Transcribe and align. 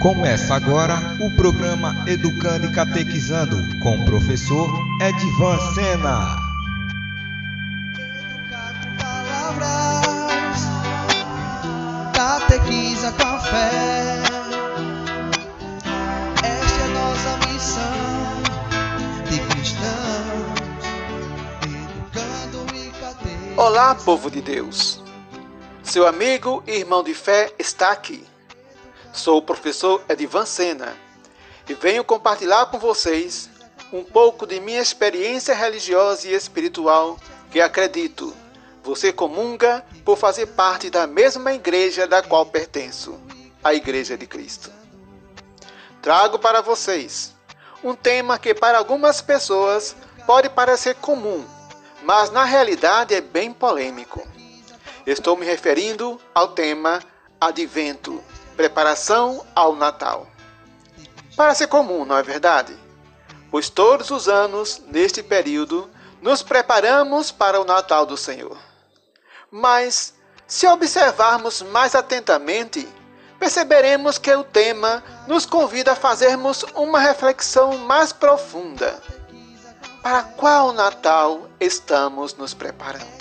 Começa 0.00 0.54
agora 0.54 0.94
o 1.20 1.30
programa 1.36 1.94
Educando 2.06 2.64
e 2.64 2.72
Catequizando 2.72 3.54
com 3.80 3.98
o 3.98 4.04
professor 4.06 4.66
Edvan 4.98 5.58
Sena. 5.74 6.38
Educar 7.98 8.72
com 8.80 8.96
palavras, 8.96 10.62
catequiza 12.14 13.12
com 13.12 13.40
fé. 13.40 14.22
Esta 16.44 16.80
é 16.80 16.84
a 16.84 16.88
nossa 16.88 17.36
missão 17.52 18.42
de 19.28 19.38
cristão, 19.54 20.54
educando 21.62 22.74
e 22.74 22.90
catequizando. 22.98 23.60
Olá, 23.60 23.94
povo 23.96 24.30
de 24.30 24.40
Deus. 24.40 25.02
Seu 25.82 26.06
amigo 26.06 26.62
e 26.66 26.78
irmão 26.78 27.04
de 27.04 27.12
fé 27.12 27.52
está 27.58 27.92
aqui. 27.92 28.29
Sou 29.12 29.38
o 29.38 29.42
professor 29.42 30.02
Edivan 30.08 30.46
Sena 30.46 30.96
e 31.68 31.74
venho 31.74 32.04
compartilhar 32.04 32.66
com 32.66 32.78
vocês 32.78 33.50
um 33.92 34.04
pouco 34.04 34.46
de 34.46 34.60
minha 34.60 34.80
experiência 34.80 35.54
religiosa 35.54 36.28
e 36.28 36.34
espiritual 36.34 37.18
que 37.50 37.60
acredito 37.60 38.34
você 38.82 39.12
comunga 39.12 39.84
por 40.04 40.16
fazer 40.16 40.46
parte 40.46 40.88
da 40.88 41.06
mesma 41.06 41.52
igreja 41.52 42.06
da 42.06 42.22
qual 42.22 42.46
pertenço, 42.46 43.20
a 43.62 43.74
Igreja 43.74 44.16
de 44.16 44.26
Cristo. 44.26 44.70
Trago 46.00 46.38
para 46.38 46.60
vocês 46.62 47.34
um 47.82 47.94
tema 47.94 48.38
que 48.38 48.54
para 48.54 48.78
algumas 48.78 49.20
pessoas 49.20 49.94
pode 50.26 50.48
parecer 50.48 50.94
comum, 50.96 51.44
mas 52.02 52.30
na 52.30 52.44
realidade 52.44 53.14
é 53.14 53.20
bem 53.20 53.52
polêmico. 53.52 54.26
Estou 55.06 55.36
me 55.36 55.44
referindo 55.44 56.18
ao 56.34 56.48
tema 56.48 57.02
Advento, 57.40 58.22
preparação 58.60 59.42
ao 59.54 59.74
Natal. 59.74 60.26
Parece 61.34 61.66
comum, 61.66 62.04
não 62.04 62.18
é 62.18 62.22
verdade? 62.22 62.78
Pois 63.50 63.70
todos 63.70 64.10
os 64.10 64.28
anos, 64.28 64.82
neste 64.88 65.22
período, 65.22 65.88
nos 66.20 66.42
preparamos 66.42 67.30
para 67.30 67.58
o 67.58 67.64
Natal 67.64 68.04
do 68.04 68.18
Senhor. 68.18 68.58
Mas, 69.50 70.12
se 70.46 70.66
observarmos 70.66 71.62
mais 71.62 71.94
atentamente, 71.94 72.86
perceberemos 73.38 74.18
que 74.18 74.30
o 74.30 74.44
tema 74.44 75.02
nos 75.26 75.46
convida 75.46 75.92
a 75.92 75.96
fazermos 75.96 76.62
uma 76.74 77.00
reflexão 77.00 77.78
mais 77.78 78.12
profunda. 78.12 79.02
Para 80.02 80.22
qual 80.22 80.70
Natal 80.74 81.48
estamos 81.58 82.34
nos 82.34 82.52
preparando? 82.52 83.19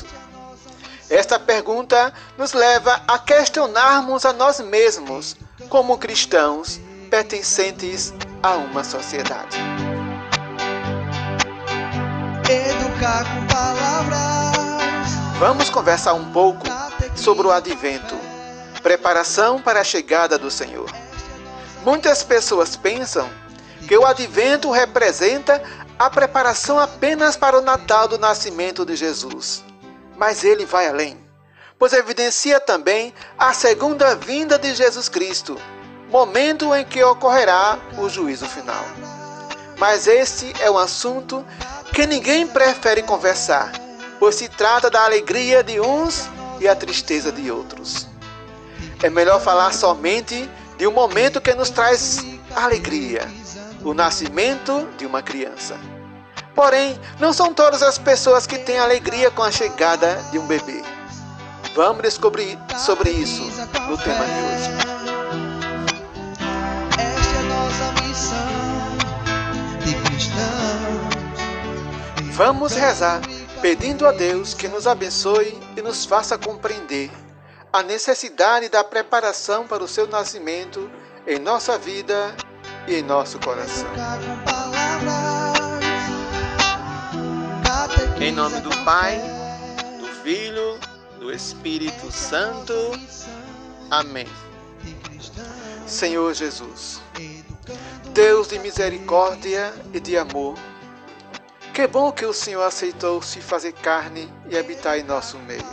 Esta 1.09 1.39
pergunta 1.39 2.13
nos 2.37 2.53
leva 2.53 3.01
a 3.07 3.17
questionarmos 3.17 4.25
a 4.25 4.33
nós 4.33 4.59
mesmos, 4.59 5.35
como 5.67 5.97
cristãos 5.97 6.79
pertencentes 7.09 8.13
a 8.43 8.53
uma 8.53 8.83
sociedade. 8.83 9.57
Educar 12.47 13.25
com 13.25 13.47
palavras, 13.47 14.49
Vamos 15.39 15.69
conversar 15.69 16.13
um 16.13 16.31
pouco 16.31 16.67
sobre 17.15 17.47
o 17.47 17.51
advento, 17.51 18.15
preparação 18.83 19.61
para 19.61 19.79
a 19.79 19.83
chegada 19.83 20.37
do 20.37 20.51
Senhor. 20.51 20.91
Muitas 21.83 22.23
pessoas 22.23 22.75
pensam 22.75 23.27
que 23.87 23.97
o 23.97 24.05
advento 24.05 24.69
representa 24.69 25.63
a 25.97 26.09
preparação 26.09 26.77
apenas 26.77 27.35
para 27.35 27.57
o 27.57 27.61
Natal 27.61 28.07
do 28.07 28.19
nascimento 28.19 28.85
de 28.85 28.95
Jesus. 28.95 29.63
Mas 30.19 30.43
ele 30.43 30.65
vai 30.65 30.85
além, 30.85 31.17
pois 31.79 31.93
evidencia 31.93 32.59
também 32.59 33.13
a 33.37 33.53
segunda 33.53 34.15
vinda 34.15 34.59
de 34.59 34.75
Jesus 34.75 35.07
Cristo, 35.07 35.57
momento 36.09 36.75
em 36.75 36.83
que 36.83 37.01
ocorrerá 37.01 37.79
o 37.97 38.09
juízo 38.09 38.45
final. 38.45 38.83
Mas 39.77 40.07
este 40.07 40.53
é 40.59 40.69
um 40.69 40.77
assunto 40.77 41.45
que 41.93 42.05
ninguém 42.05 42.45
prefere 42.45 43.01
conversar, 43.01 43.71
pois 44.19 44.35
se 44.35 44.49
trata 44.49 44.89
da 44.89 45.05
alegria 45.05 45.63
de 45.63 45.79
uns 45.79 46.29
e 46.59 46.67
a 46.67 46.75
tristeza 46.75 47.31
de 47.31 47.49
outros. 47.49 48.05
É 49.01 49.09
melhor 49.09 49.39
falar 49.39 49.71
somente 49.71 50.49
de 50.77 50.85
um 50.85 50.91
momento 50.91 51.39
que 51.39 51.53
nos 51.53 51.69
traz 51.69 52.19
alegria, 52.53 53.21
o 53.85 53.93
nascimento 53.93 54.85
de 54.97 55.05
uma 55.05 55.23
criança. 55.23 55.77
Porém, 56.59 56.99
não 57.21 57.31
são 57.31 57.53
todas 57.53 57.81
as 57.81 57.97
pessoas 57.97 58.45
que 58.45 58.57
têm 58.59 58.77
alegria 58.77 59.31
com 59.31 59.41
a 59.41 59.49
chegada 59.49 60.21
de 60.29 60.37
um 60.37 60.45
bebê. 60.45 60.83
Vamos 61.73 62.01
descobrir 62.01 62.59
sobre 62.77 63.11
isso 63.11 63.43
no 63.87 63.97
tema 63.97 64.25
de 64.25 64.41
hoje. 64.43 64.69
Esta 66.97 67.33
é 67.33 67.37
a 67.37 67.43
nossa 67.43 68.01
missão 68.01 68.35
de 69.85 69.95
cristão. 70.03 70.43
Vamos 72.33 72.73
rezar 72.73 73.21
pedindo 73.61 74.05
a 74.05 74.11
Deus 74.11 74.53
que 74.53 74.67
nos 74.67 74.85
abençoe 74.85 75.57
e 75.77 75.81
nos 75.81 76.03
faça 76.03 76.37
compreender 76.37 77.09
a 77.71 77.81
necessidade 77.81 78.67
da 78.67 78.83
preparação 78.83 79.65
para 79.65 79.81
o 79.81 79.87
seu 79.87 80.07
nascimento 80.07 80.91
em 81.25 81.39
nossa 81.39 81.77
vida 81.77 82.35
e 82.85 82.95
em 82.95 83.01
nosso 83.01 83.39
coração. 83.39 83.87
Em 88.21 88.31
nome 88.31 88.59
do 88.61 88.69
Pai, 88.83 89.19
do 89.99 90.07
Filho, 90.21 90.79
do 91.19 91.31
Espírito 91.31 92.11
Santo. 92.11 92.73
Amém. 93.89 94.27
Senhor 95.87 96.33
Jesus, 96.35 97.01
Deus 98.13 98.49
de 98.49 98.59
misericórdia 98.59 99.73
e 99.91 99.99
de 99.99 100.17
amor, 100.17 100.55
que 101.73 101.87
bom 101.87 102.11
que 102.11 102.25
o 102.25 102.33
Senhor 102.33 102.61
aceitou 102.61 103.21
se 103.23 103.41
fazer 103.41 103.71
carne 103.73 104.31
e 104.49 104.57
habitar 104.57 104.99
em 104.99 105.03
nosso 105.03 105.39
meio. 105.39 105.65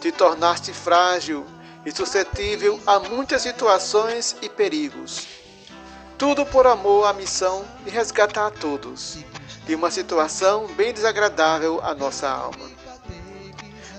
Te 0.00 0.10
tornaste 0.10 0.72
frágil 0.72 1.46
e 1.86 1.92
suscetível 1.92 2.80
a 2.86 2.98
muitas 2.98 3.42
situações 3.42 4.34
e 4.42 4.48
perigos. 4.48 5.28
Tudo 6.18 6.44
por 6.44 6.66
amor 6.66 7.06
à 7.06 7.12
missão 7.12 7.64
de 7.84 7.90
resgatar 7.90 8.46
a 8.46 8.50
todos 8.50 9.18
de 9.66 9.74
uma 9.74 9.90
situação 9.90 10.66
bem 10.68 10.92
desagradável 10.92 11.80
à 11.82 11.94
nossa 11.94 12.28
alma. 12.28 12.70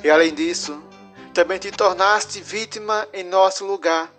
E 0.03 0.09
além 0.09 0.33
disso, 0.33 0.81
também 1.33 1.57
te 1.57 1.71
tornaste 1.71 2.41
vítima 2.41 3.07
em 3.11 3.23
nosso 3.23 3.65
lugar 3.65 4.11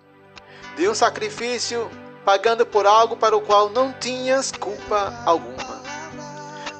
de 0.77 0.89
um 0.89 0.95
sacrifício 0.95 1.91
pagando 2.25 2.67
por 2.67 2.87
algo 2.87 3.17
para 3.17 3.37
o 3.37 3.41
qual 3.41 3.71
não 3.71 3.93
tinhas 3.93 4.51
culpa 4.51 5.15
alguma. 5.25 5.81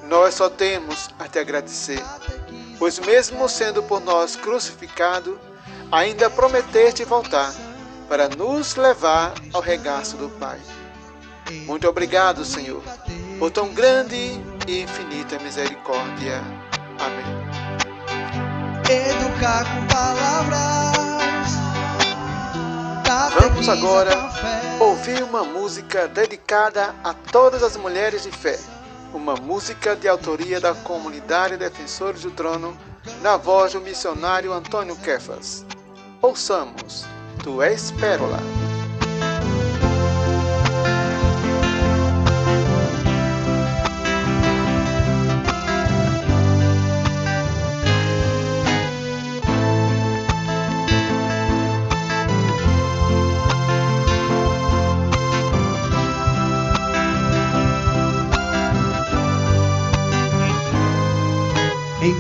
Nós 0.03 0.35
só 0.35 0.51
temos 0.51 1.09
a 1.19 1.29
te 1.29 1.39
agradecer, 1.39 2.03
pois 2.79 2.99
mesmo 2.99 3.49
sendo 3.49 3.83
por 3.83 4.01
nós 4.01 4.35
crucificado, 4.35 5.39
ainda 5.91 6.29
prometeste 6.29 7.05
voltar 7.05 7.55
para 8.09 8.29
nos 8.29 8.75
levar 8.75 9.35
ao 9.53 9.61
regaço 9.61 10.17
do 10.17 10.29
Pai. 10.31 10.61
Muito 11.65 11.89
obrigado, 11.89 12.45
Senhor, 12.45 12.83
por 13.39 13.51
tão 13.51 13.69
grande 13.69 14.41
e 14.67 14.83
infinita 14.83 15.39
misericórdia. 15.39 16.43
Amém. 16.99 17.25
Educar 18.89 19.65
com 19.65 19.87
palavras. 19.87 20.97
Vamos 23.41 23.69
agora 23.69 24.13
ouvir 24.81 25.23
uma 25.23 25.45
música 25.45 26.09
dedicada 26.09 26.95
a 27.03 27.15
todas 27.15 27.63
as 27.63 27.77
mulheres 27.77 28.23
de 28.23 28.31
fé. 28.31 28.59
Uma 29.15 29.35
música 29.35 29.97
de 29.97 30.09
autoria 30.09 30.61
da 30.61 30.75
comunidade 30.75 31.57
Defensores 31.57 32.23
do 32.23 32.31
Trono, 32.31 32.77
na 33.23 33.37
voz 33.37 33.73
do 33.73 33.81
missionário 33.81 34.53
Antônio 34.53 34.97
Kefas. 34.97 35.65
Ouçamos, 36.21 37.07
Tu 37.43 37.63
és 37.63 37.93
pérola. 37.93 38.39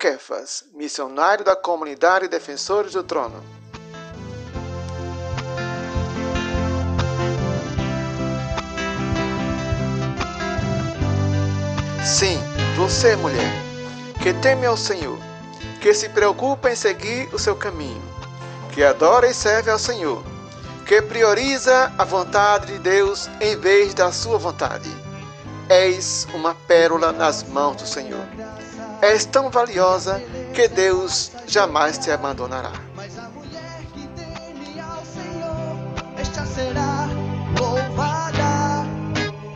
Kefas, 0.00 0.64
missionário 0.72 1.44
da 1.44 1.54
comunidade 1.54 2.26
Defensores 2.26 2.94
do 2.94 3.02
Trono. 3.02 3.44
Sim, 12.02 12.38
você, 12.78 13.14
mulher, 13.16 13.52
que 14.22 14.32
teme 14.32 14.64
ao 14.64 14.74
Senhor, 14.74 15.18
que 15.82 15.92
se 15.92 16.08
preocupa 16.08 16.70
em 16.70 16.74
seguir 16.74 17.28
o 17.34 17.38
seu 17.38 17.54
caminho, 17.54 18.02
que 18.72 18.82
adora 18.82 19.28
e 19.28 19.34
serve 19.34 19.70
ao 19.70 19.78
Senhor, 19.78 20.24
que 20.86 21.02
prioriza 21.02 21.92
a 21.98 22.04
vontade 22.04 22.72
de 22.72 22.78
Deus 22.78 23.28
em 23.38 23.54
vez 23.54 23.92
da 23.92 24.10
sua 24.10 24.38
vontade. 24.38 24.88
És 25.68 26.26
uma 26.32 26.54
pérola 26.54 27.12
nas 27.12 27.42
mãos 27.42 27.76
do 27.76 27.86
Senhor. 27.86 28.26
És 29.02 29.24
tão 29.24 29.50
valiosa 29.50 30.20
que 30.52 30.68
Deus 30.68 31.32
jamais 31.46 31.96
te 31.98 32.10
abandonará. 32.10 32.72
Mas 32.94 33.18
a 33.18 33.28
mulher 33.30 33.80
que 33.94 34.06
teme 34.08 34.78
ao 34.80 35.02
Senhor, 35.04 35.76
esta 36.18 36.44
será 36.44 37.08
louvada. 37.58 38.86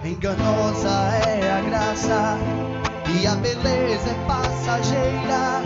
Enganosa 0.02 0.88
é 1.26 1.50
a 1.50 1.60
graça 1.60 2.38
e 3.20 3.26
a 3.26 3.34
beleza 3.34 4.10
é 4.10 4.26
passageira. 4.26 5.60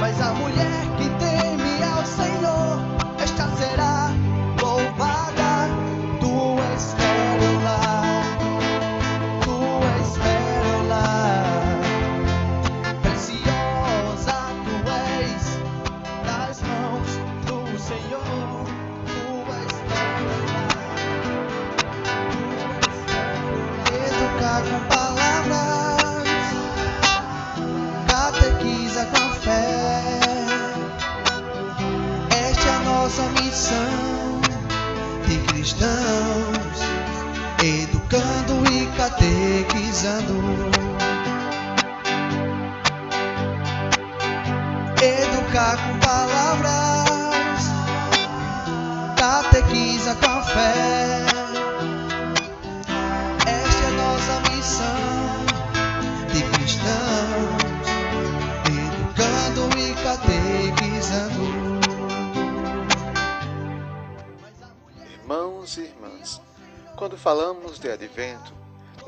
Mas 0.00 0.20
a 0.20 0.32
mulher 0.32 0.93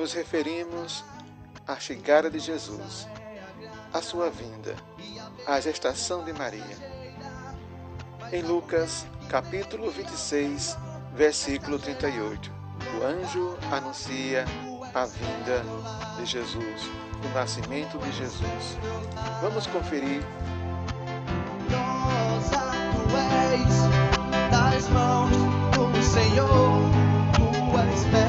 nos 0.06 0.12
referimos 0.12 1.04
à 1.66 1.80
chegada 1.80 2.30
de 2.30 2.38
Jesus, 2.38 3.08
à 3.92 4.00
sua 4.00 4.30
vinda, 4.30 4.76
à 5.44 5.58
gestação 5.58 6.24
de 6.24 6.32
Maria. 6.32 6.76
Em 8.30 8.40
Lucas, 8.40 9.04
capítulo 9.28 9.90
26, 9.90 10.78
versículo 11.12 11.76
38, 11.80 12.52
o 12.94 13.04
anjo 13.04 13.58
anuncia 13.72 14.44
a 14.94 15.06
vinda 15.06 15.64
de 16.18 16.24
Jesus, 16.24 16.82
o 17.24 17.34
nascimento 17.34 17.98
de 17.98 18.12
Jesus. 18.12 18.78
Vamos 19.42 19.66
conferir 19.66 20.22
tu 21.68 23.16
és 23.16 24.52
das 24.52 24.88
mãos, 24.88 25.32
o 25.76 26.00
Senhor, 26.00 26.80
tu 27.34 27.76
és 27.80 28.25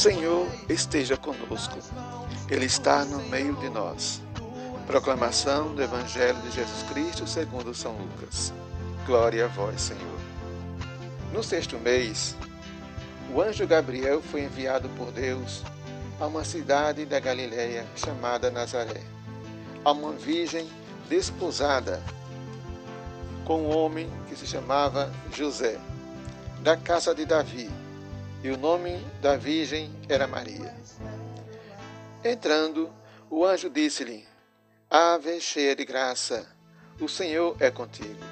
Senhor 0.00 0.48
esteja 0.66 1.14
conosco. 1.14 1.76
Ele 2.48 2.64
está 2.64 3.04
no 3.04 3.18
meio 3.24 3.54
de 3.56 3.68
nós. 3.68 4.22
Proclamação 4.86 5.74
do 5.74 5.82
Evangelho 5.82 6.40
de 6.40 6.52
Jesus 6.52 6.82
Cristo 6.84 7.26
segundo 7.26 7.74
São 7.74 7.92
Lucas. 7.92 8.50
Glória 9.04 9.44
a 9.44 9.48
vós, 9.48 9.78
Senhor. 9.78 10.18
No 11.34 11.42
sexto 11.42 11.78
mês, 11.78 12.34
o 13.34 13.42
anjo 13.42 13.66
Gabriel 13.66 14.22
foi 14.22 14.44
enviado 14.44 14.88
por 14.96 15.12
Deus 15.12 15.62
a 16.18 16.26
uma 16.26 16.44
cidade 16.44 17.04
da 17.04 17.20
Galiléia 17.20 17.86
chamada 17.94 18.50
Nazaré, 18.50 19.02
a 19.84 19.92
uma 19.92 20.12
virgem 20.12 20.66
desposada 21.10 22.02
com 23.44 23.64
um 23.64 23.76
homem 23.76 24.10
que 24.30 24.34
se 24.34 24.46
chamava 24.46 25.12
José, 25.30 25.78
da 26.62 26.74
casa 26.74 27.14
de 27.14 27.26
Davi, 27.26 27.68
e 28.42 28.50
o 28.50 28.56
nome 28.56 28.98
da 29.20 29.36
virgem 29.36 29.92
era 30.08 30.26
Maria. 30.26 30.74
Entrando, 32.24 32.90
o 33.28 33.44
anjo 33.44 33.70
disse-lhe: 33.70 34.26
Ave 34.88 35.40
cheia 35.40 35.76
de 35.76 35.84
graça, 35.84 36.46
o 37.00 37.08
Senhor 37.08 37.56
é 37.60 37.70
contigo. 37.70 38.24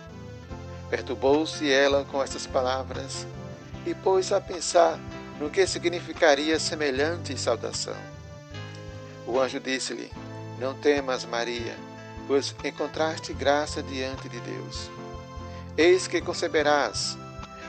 Perturbou-se 0.91 1.71
ela 1.71 2.05
com 2.05 2.23
estas 2.23 2.47
palavras 2.47 3.27
e 3.87 3.95
pôs 3.95 4.33
a 4.33 4.41
pensar 4.41 4.99
no 5.38 5.50
que 5.50 5.67
significaria 5.67 6.59
semelhante 6.59 7.38
saudação. 7.38 7.97
O 9.27 9.38
anjo 9.38 9.61
disse-lhe: 9.61 10.11
Não 10.59 10.75
temas, 10.75 11.25
Maria, 11.25 11.77
pois 12.27 12.55
encontraste 12.65 13.33
graça 13.33 13.83
diante 13.83 14.29
de 14.29 14.41
Deus. 14.41 14.91
Eis 15.77 16.09
que 16.09 16.21
conceberás 16.21 17.17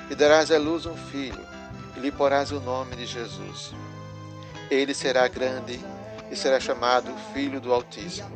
e 0.09 0.15
darás 0.15 0.49
à 0.51 0.57
luz 0.57 0.85
um 0.85 0.95
filho, 0.95 1.45
e 1.95 1.99
lhe 1.99 2.11
porás 2.11 2.51
o 2.51 2.59
nome 2.59 2.95
de 2.95 3.05
Jesus. 3.05 3.73
Ele 4.69 4.93
será 4.93 5.27
grande 5.27 5.79
e 6.31 6.35
será 6.35 6.59
chamado 6.59 7.11
Filho 7.33 7.59
do 7.59 7.73
Altíssimo. 7.73 8.29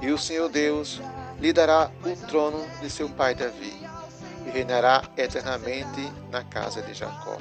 E 0.00 0.10
o 0.10 0.18
Senhor 0.18 0.48
Deus 0.48 1.00
lhe 1.40 1.52
dará 1.52 1.90
o 2.04 2.26
trono 2.26 2.64
de 2.80 2.90
seu 2.90 3.08
pai 3.08 3.34
Davi, 3.34 3.74
e 4.46 4.50
reinará 4.50 5.02
eternamente 5.16 6.12
na 6.30 6.44
casa 6.44 6.82
de 6.82 6.94
Jacó. 6.94 7.36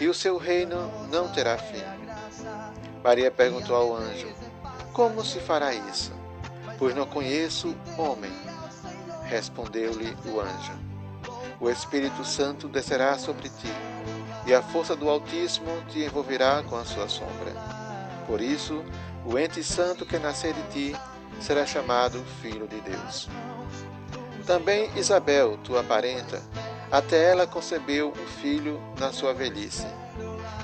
E 0.00 0.08
o 0.08 0.14
seu 0.14 0.36
reino 0.36 0.90
não 1.10 1.28
terá 1.28 1.56
fim. 1.56 1.82
Maria 3.02 3.30
perguntou 3.30 3.76
ao 3.76 3.96
anjo: 3.96 4.28
Como 4.92 5.24
se 5.24 5.38
fará 5.40 5.72
isso? 5.74 6.12
Pois 6.78 6.94
não 6.94 7.06
conheço 7.06 7.74
homem. 7.96 8.32
Respondeu-lhe 9.24 10.16
o 10.26 10.40
anjo: 10.40 10.72
O 11.60 11.70
Espírito 11.70 12.24
Santo 12.24 12.68
descerá 12.68 13.18
sobre 13.18 13.48
ti, 13.48 13.72
e 14.46 14.54
a 14.54 14.62
força 14.62 14.96
do 14.96 15.08
Altíssimo 15.08 15.70
te 15.88 16.00
envolverá 16.00 16.62
com 16.62 16.76
a 16.76 16.84
sua 16.84 17.08
sombra. 17.08 17.52
Por 18.26 18.40
isso, 18.40 18.84
o 19.24 19.38
ente 19.38 19.62
santo 19.62 20.04
que 20.04 20.18
nascer 20.18 20.52
de 20.54 20.62
ti 20.72 20.96
será 21.40 21.64
chamado 21.66 22.24
Filho 22.40 22.66
de 22.66 22.80
Deus. 22.80 23.28
Também 24.46 24.90
Isabel, 24.96 25.56
tua 25.58 25.82
parenta, 25.82 26.42
até 26.90 27.30
ela 27.30 27.46
concebeu 27.46 28.10
um 28.10 28.26
filho 28.40 28.80
na 28.98 29.12
sua 29.12 29.32
velhice, 29.32 29.86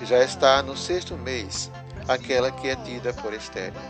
já 0.02 0.22
está 0.22 0.62
no 0.62 0.76
sexto 0.76 1.16
mês, 1.16 1.70
aquela 2.06 2.50
que 2.50 2.68
é 2.68 2.76
tida 2.76 3.12
por 3.12 3.32
estéril, 3.32 3.80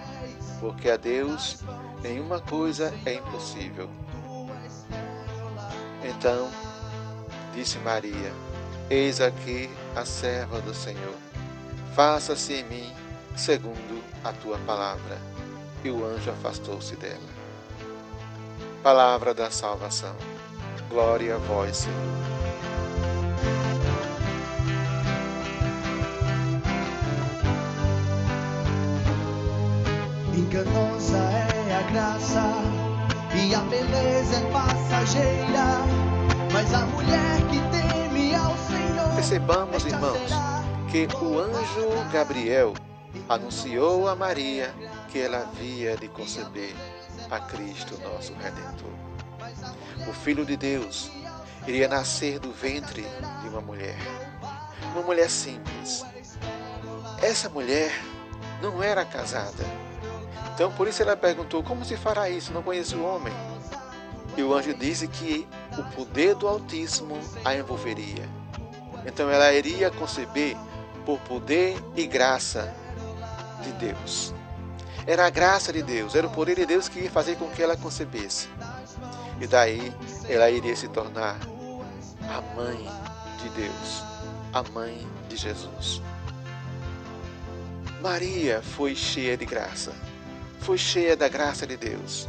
porque 0.61 0.91
a 0.91 0.97
Deus 0.97 1.63
nenhuma 2.03 2.41
coisa 2.41 2.95
é 3.07 3.15
impossível. 3.15 3.89
Então, 6.05 6.49
disse 7.55 7.79
Maria, 7.79 8.33
eis 8.91 9.21
aqui 9.21 9.71
a 9.95 10.05
serva 10.05 10.61
do 10.61 10.75
Senhor, 10.75 11.15
faça-se 11.95 12.55
em 12.55 12.65
mim 12.65 12.93
segundo 13.37 14.03
a 14.25 14.33
tua 14.33 14.59
palavra. 14.59 15.19
E 15.85 15.91
o 15.91 16.05
anjo 16.05 16.31
afastou-se 16.31 16.97
dela. 16.97 17.39
Palavra 18.83 19.33
da 19.33 19.51
salvação. 19.51 20.17
Glória 20.89 21.37
a 21.37 21.39
vós, 21.39 21.77
Senhor. 21.77 21.97
Enganosa 30.35 31.19
é 31.19 31.77
a 31.77 31.91
graça 31.93 32.43
e 33.35 33.55
a 33.55 33.61
beleza 33.61 34.37
é 34.37 34.51
passageira, 34.51 35.85
mas 36.53 36.75
a 36.75 36.87
mulher 36.87 37.37
que 37.51 37.59
Senhor. 37.71 37.98
Percebamos, 39.19 39.85
irmãos, 39.85 40.31
que 40.93 41.09
o 41.17 41.41
anjo 41.41 42.09
Gabriel 42.13 42.73
anunciou 43.29 44.07
a 44.07 44.15
Maria 44.15 44.73
que 45.09 45.19
ela 45.19 45.39
havia 45.39 45.97
de 45.97 46.07
conceber 46.07 46.73
a 47.29 47.41
Cristo, 47.41 48.01
nosso 48.01 48.33
Redentor. 48.35 48.93
O 50.09 50.13
Filho 50.13 50.47
de 50.47 50.57
Deus 50.57 51.11
iria 51.67 51.89
nascer 51.89 52.39
do 52.39 52.53
ventre 52.53 53.05
de 53.43 53.49
uma 53.49 53.61
mulher, 53.61 53.99
uma 54.93 55.03
mulher 55.03 55.29
simples. 55.29 56.07
Essa 57.21 57.49
mulher 57.49 57.91
não 58.63 58.81
era 58.81 59.05
casada. 59.05 59.65
Então, 60.55 60.71
por 60.71 60.87
isso 60.87 61.03
ela 61.03 61.17
perguntou: 61.17 61.61
Como 61.65 61.85
se 61.85 61.97
fará 61.97 62.31
isso? 62.31 62.53
Não 62.53 62.63
conheço 62.63 62.97
o 62.97 63.05
homem. 63.05 63.35
E 64.37 64.43
o 64.45 64.55
anjo 64.55 64.73
disse 64.75 65.09
que 65.09 65.45
o 65.77 65.83
poder 65.97 66.37
do 66.37 66.47
Altíssimo 66.47 67.19
a 67.45 67.53
envolveria. 67.57 68.38
Então, 69.07 69.31
ela 69.31 69.53
iria 69.53 69.91
conceber 69.91 70.57
por 71.05 71.19
poder 71.21 71.77
e 71.97 72.07
graça 72.07 72.75
de 73.63 73.73
Deus. 73.73 74.35
Era 75.07 75.27
a 75.27 75.31
graça 75.31 75.73
de 75.73 75.83
Deus, 75.83 76.15
era 76.15 76.27
o 76.27 76.31
poder 76.31 76.57
de 76.57 76.67
Deus 76.67 76.89
que 76.89 77.01
ia 77.01 77.11
fazer 77.11 77.37
com 77.37 77.49
que 77.49 77.63
ela 77.63 77.77
concebesse. 77.77 78.49
E 79.41 79.47
daí 79.47 79.93
ela 80.29 80.51
iria 80.51 80.77
se 80.77 80.89
tornar 80.89 81.39
a 82.29 82.43
mãe 82.55 82.77
de 83.43 83.49
Deus, 83.51 84.03
a 84.53 84.63
mãe 84.65 85.07
de 85.29 85.37
Jesus. 85.37 86.03
Maria 88.03 88.61
foi 88.63 88.95
cheia 88.95 89.37
de 89.37 89.47
graça, 89.47 89.93
foi 90.61 90.77
cheia 90.77 91.17
da 91.17 91.29
graça 91.29 91.67
de 91.67 91.77
Deus, 91.77 92.29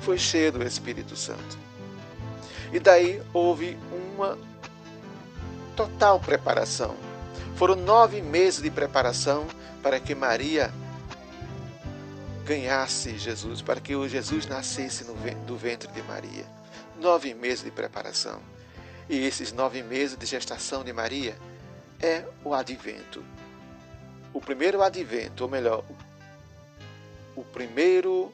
foi 0.00 0.18
cheia 0.18 0.50
do 0.50 0.62
Espírito 0.62 1.14
Santo. 1.16 1.56
E 2.72 2.80
daí 2.80 3.22
houve 3.32 3.78
uma 4.16 4.36
total 5.78 6.18
preparação. 6.18 6.96
Foram 7.54 7.76
nove 7.76 8.20
meses 8.20 8.60
de 8.60 8.68
preparação 8.68 9.46
para 9.80 10.00
que 10.00 10.12
Maria 10.12 10.72
ganhasse 12.44 13.16
Jesus, 13.16 13.62
para 13.62 13.80
que 13.80 13.94
o 13.94 14.08
Jesus 14.08 14.44
nascesse 14.44 15.04
do 15.04 15.56
ventre 15.56 15.88
de 15.92 16.02
Maria. 16.02 16.44
Nove 17.00 17.32
meses 17.32 17.62
de 17.62 17.70
preparação. 17.70 18.40
E 19.08 19.24
esses 19.24 19.52
nove 19.52 19.80
meses 19.84 20.18
de 20.18 20.26
gestação 20.26 20.82
de 20.82 20.92
Maria 20.92 21.38
é 22.02 22.24
o 22.42 22.52
advento. 22.52 23.22
O 24.34 24.40
primeiro 24.40 24.82
advento, 24.82 25.44
ou 25.44 25.48
melhor, 25.48 25.84
o 27.36 27.44
primeiro 27.44 28.32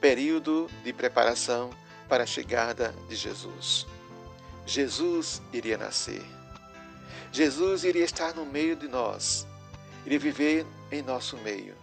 período 0.00 0.70
de 0.82 0.94
preparação 0.94 1.68
para 2.08 2.22
a 2.22 2.26
chegada 2.26 2.94
de 3.06 3.16
Jesus. 3.16 3.86
Jesus 4.64 5.42
iria 5.52 5.76
nascer. 5.76 6.33
Jesus 7.32 7.84
iria 7.84 8.04
estar 8.04 8.34
no 8.34 8.46
meio 8.46 8.76
de 8.76 8.88
nós, 8.88 9.46
iria 10.06 10.18
viver 10.18 10.66
em 10.90 11.02
nosso 11.02 11.36
meio 11.38 11.74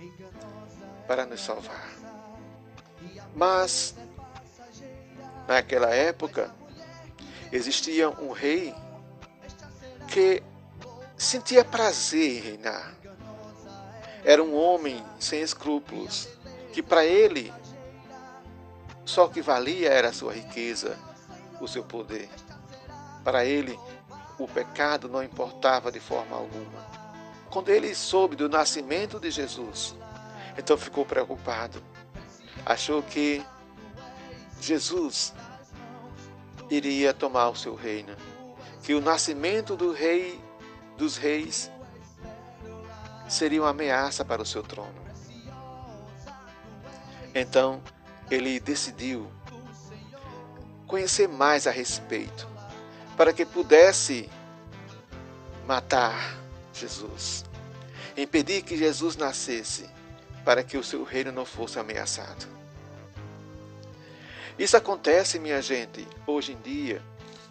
para 1.07 1.25
nos 1.25 1.41
salvar. 1.41 1.89
Mas, 3.35 3.95
naquela 5.47 5.89
época, 5.89 6.53
existia 7.51 8.09
um 8.09 8.31
rei 8.31 8.73
que 10.07 10.41
sentia 11.17 11.63
prazer 11.63 12.37
em 12.37 12.39
reinar. 12.39 12.95
Era 14.23 14.43
um 14.43 14.55
homem 14.55 15.03
sem 15.19 15.41
escrúpulos, 15.41 16.27
que 16.71 16.81
para 16.81 17.05
ele 17.05 17.51
só 19.05 19.25
o 19.25 19.29
que 19.29 19.41
valia 19.41 19.89
era 19.89 20.09
a 20.09 20.13
sua 20.13 20.33
riqueza, 20.33 20.97
o 21.59 21.67
seu 21.67 21.83
poder. 21.83 22.29
Para 23.23 23.45
ele, 23.45 23.77
o 24.43 24.47
pecado 24.47 25.07
não 25.07 25.23
importava 25.23 25.91
de 25.91 25.99
forma 25.99 26.35
alguma. 26.35 26.85
Quando 27.49 27.69
ele 27.69 27.93
soube 27.93 28.35
do 28.35 28.47
nascimento 28.47 29.19
de 29.19 29.29
Jesus, 29.29 29.95
então 30.57 30.77
ficou 30.77 31.05
preocupado. 31.05 31.83
Achou 32.65 33.01
que 33.03 33.43
Jesus 34.59 35.33
iria 36.69 37.13
tomar 37.13 37.49
o 37.49 37.55
seu 37.55 37.75
reino, 37.75 38.15
que 38.83 38.93
o 38.93 39.01
nascimento 39.01 39.75
do 39.75 39.91
rei 39.91 40.39
dos 40.97 41.17
reis 41.17 41.71
seria 43.27 43.61
uma 43.61 43.69
ameaça 43.69 44.23
para 44.23 44.41
o 44.41 44.45
seu 44.45 44.63
trono. 44.63 45.01
Então 47.33 47.81
ele 48.29 48.59
decidiu 48.59 49.31
conhecer 50.85 51.27
mais 51.27 51.67
a 51.67 51.71
respeito, 51.71 52.47
para 53.21 53.33
que 53.33 53.45
pudesse 53.45 54.27
matar 55.67 56.39
Jesus, 56.73 57.45
impedir 58.17 58.63
que 58.63 58.75
Jesus 58.75 59.15
nascesse, 59.15 59.87
para 60.43 60.63
que 60.63 60.75
o 60.75 60.83
seu 60.83 61.03
reino 61.03 61.31
não 61.31 61.45
fosse 61.45 61.77
ameaçado. 61.77 62.47
Isso 64.57 64.75
acontece, 64.75 65.37
minha 65.37 65.61
gente, 65.61 66.07
hoje 66.25 66.53
em 66.53 66.61
dia, 66.61 66.99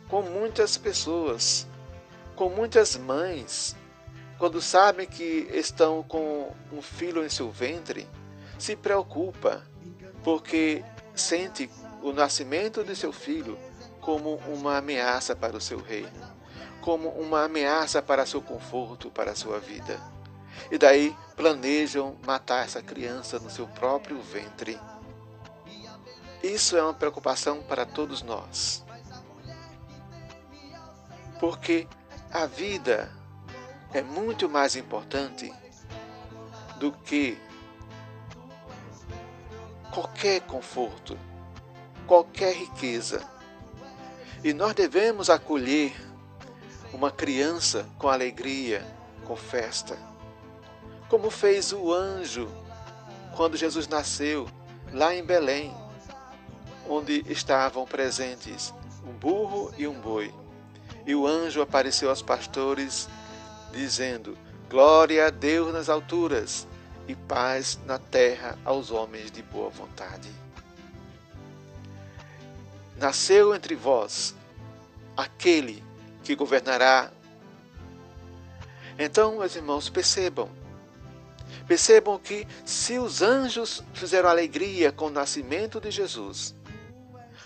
com 0.09 0.23
muitas 0.23 0.77
pessoas, 0.77 1.69
com 2.35 2.51
muitas 2.51 2.97
mães, 2.97 3.77
quando 4.39 4.61
sabem 4.61 5.07
que 5.07 5.49
estão 5.53 6.03
com 6.03 6.53
um 6.73 6.83
filho 6.83 7.25
em 7.25 7.29
seu 7.29 7.49
ventre, 7.49 8.09
se 8.59 8.75
preocupa, 8.75 9.65
porque 10.25 10.83
sente 11.15 11.71
o 12.03 12.13
nascimento 12.13 12.83
de 12.83 12.97
seu 12.97 13.13
filho 13.13 13.57
como 14.01 14.37
uma 14.47 14.79
ameaça 14.79 15.37
para 15.37 15.57
o 15.57 15.61
seu 15.61 15.81
reino, 15.81 16.11
como 16.81 17.09
uma 17.11 17.45
ameaça 17.45 18.01
para 18.01 18.27
seu 18.27 18.41
conforto, 18.41 19.11
para 19.11 19.35
sua 19.35 19.59
vida. 19.59 20.01
E 20.71 20.79
daí 20.79 21.17
planejam 21.37 22.17
matar 22.27 22.65
essa 22.65 22.83
criança 22.83 23.39
no 23.39 23.51
seu 23.51 23.67
próprio 23.67 24.21
ventre. 24.21 24.79
Isso 26.43 26.77
é 26.77 26.83
uma 26.83 26.95
preocupação 26.95 27.63
para 27.63 27.85
todos 27.85 28.23
nós. 28.23 28.85
Porque 31.39 31.87
a 32.31 32.47
vida 32.47 33.11
é 33.93 34.03
muito 34.03 34.49
mais 34.49 34.77
importante 34.77 35.53
do 36.79 36.93
que 36.93 37.39
qualquer 39.93 40.41
conforto, 40.43 41.19
qualquer 42.07 42.55
riqueza. 42.55 43.27
E 44.43 44.53
nós 44.53 44.75
devemos 44.75 45.29
acolher 45.29 45.95
uma 46.93 47.11
criança 47.11 47.87
com 47.99 48.09
alegria, 48.09 48.85
com 49.25 49.37
festa, 49.37 49.97
como 51.09 51.31
fez 51.31 51.73
o 51.73 51.93
anjo 51.93 52.49
quando 53.37 53.57
Jesus 53.57 53.87
nasceu 53.87 54.49
lá 54.93 55.15
em 55.15 55.25
Belém, 55.25 55.75
onde 56.89 57.25
estavam 57.29 57.87
presentes 57.87 58.75
um 59.07 59.13
burro 59.13 59.73
e 59.79 59.87
um 59.87 60.01
boi. 60.01 60.35
E 61.07 61.15
o 61.15 61.27
anjo 61.27 61.63
apareceu 61.63 62.11
aos 62.11 62.23
pastores, 62.23 63.09
dizendo: 63.73 64.37
Glória 64.69 65.27
a 65.27 65.31
Deus 65.31 65.73
nas 65.73 65.89
alturas 65.89 66.67
e 67.09 67.15
paz 67.15 67.79
na 67.87 67.99
terra 67.99 68.59
aos 68.65 68.91
homens 68.91 69.31
de 69.31 69.43
boa 69.43 69.71
vontade. 69.71 70.31
Nasceu 73.01 73.55
entre 73.55 73.75
vós 73.75 74.35
aquele 75.17 75.83
que 76.23 76.35
governará. 76.37 77.11
Então, 78.99 79.39
meus 79.39 79.57
irmãos, 79.57 79.89
percebam. 79.89 80.51
Percebam 81.67 82.19
que 82.19 82.47
se 82.63 82.99
os 82.99 83.23
anjos 83.23 83.83
fizeram 83.95 84.29
alegria 84.29 84.93
com 84.93 85.07
o 85.07 85.11
nascimento 85.11 85.81
de 85.81 85.91
Jesus, 85.91 86.55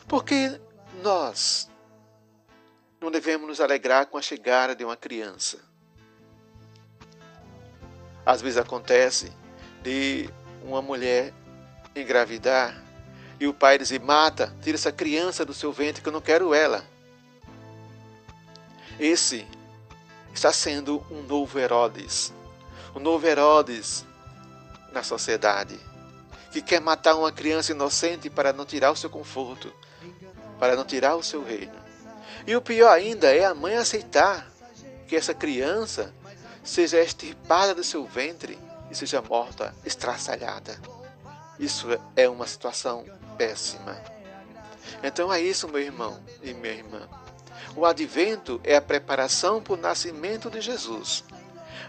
por 0.09 0.25
que 0.25 0.61
nós 1.05 1.71
não 3.01 3.09
devemos 3.09 3.47
nos 3.47 3.61
alegrar 3.61 4.07
com 4.07 4.19
a 4.19 4.23
chegada 4.23 4.75
de 4.75 4.85
uma 4.85 4.97
criança? 4.97 5.61
Às 8.27 8.43
vezes 8.43 8.59
acontece 8.59 9.33
de 9.85 10.29
uma 10.65 10.83
mulher 10.83 11.33
engravidar 11.95 12.84
e 13.45 13.47
o 13.47 13.53
pai 13.53 13.77
dizer: 13.77 14.01
mata, 14.01 14.55
tira 14.63 14.77
essa 14.77 14.91
criança 14.91 15.45
do 15.45 15.53
seu 15.53 15.71
ventre 15.71 16.03
que 16.03 16.09
eu 16.09 16.13
não 16.13 16.21
quero 16.21 16.55
ela. 16.55 16.83
Esse 18.99 19.47
está 20.33 20.51
sendo 20.51 21.05
um 21.11 21.23
novo 21.23 21.59
Herodes, 21.59 22.33
um 22.95 23.01
novo 23.01 23.27
Herodes 23.27 24.05
na 24.93 25.03
sociedade, 25.03 25.79
que 26.51 26.63
quer 26.63 26.81
matar 26.81 27.17
uma 27.17 27.31
criança 27.31 27.73
inocente 27.73 28.31
para 28.31 28.51
não 28.51 28.65
tirar 28.65 28.93
o 28.93 28.97
seu 28.97 29.11
conforto, 29.11 29.71
para 30.59 30.75
não 30.75 30.85
tirar 30.85 31.15
o 31.17 31.23
seu 31.23 31.45
reino. 31.45 31.75
E 32.47 32.57
o 32.57 32.63
pior 32.63 32.91
ainda 32.91 33.35
é 33.35 33.45
a 33.45 33.55
mãe 33.55 33.77
aceitar 33.77 34.51
que 35.07 35.17
essa 35.17 35.35
criança 35.35 36.15
seja 36.63 36.99
extirpada 37.03 37.75
do 37.75 37.85
seu 37.85 38.07
ventre 38.07 38.59
e 38.91 38.95
seja 38.95 39.21
morta, 39.21 39.75
estraçalhada. 39.85 40.81
Isso 41.59 41.89
é 42.17 42.27
uma 42.29 42.47
situação 42.47 43.05
péssima. 43.37 43.97
Então 45.03 45.33
é 45.33 45.41
isso, 45.41 45.69
meu 45.69 45.81
irmão 45.81 46.19
e 46.43 46.53
minha 46.55 46.75
irmã. 46.75 47.09
O 47.77 47.85
advento 47.85 48.61
é 48.63 48.77
a 48.77 48.83
preparação 48.83 49.61
para 49.61 49.75
o 49.75 49.77
nascimento 49.77 50.51
de 50.51 50.61
Jesus. 50.61 51.25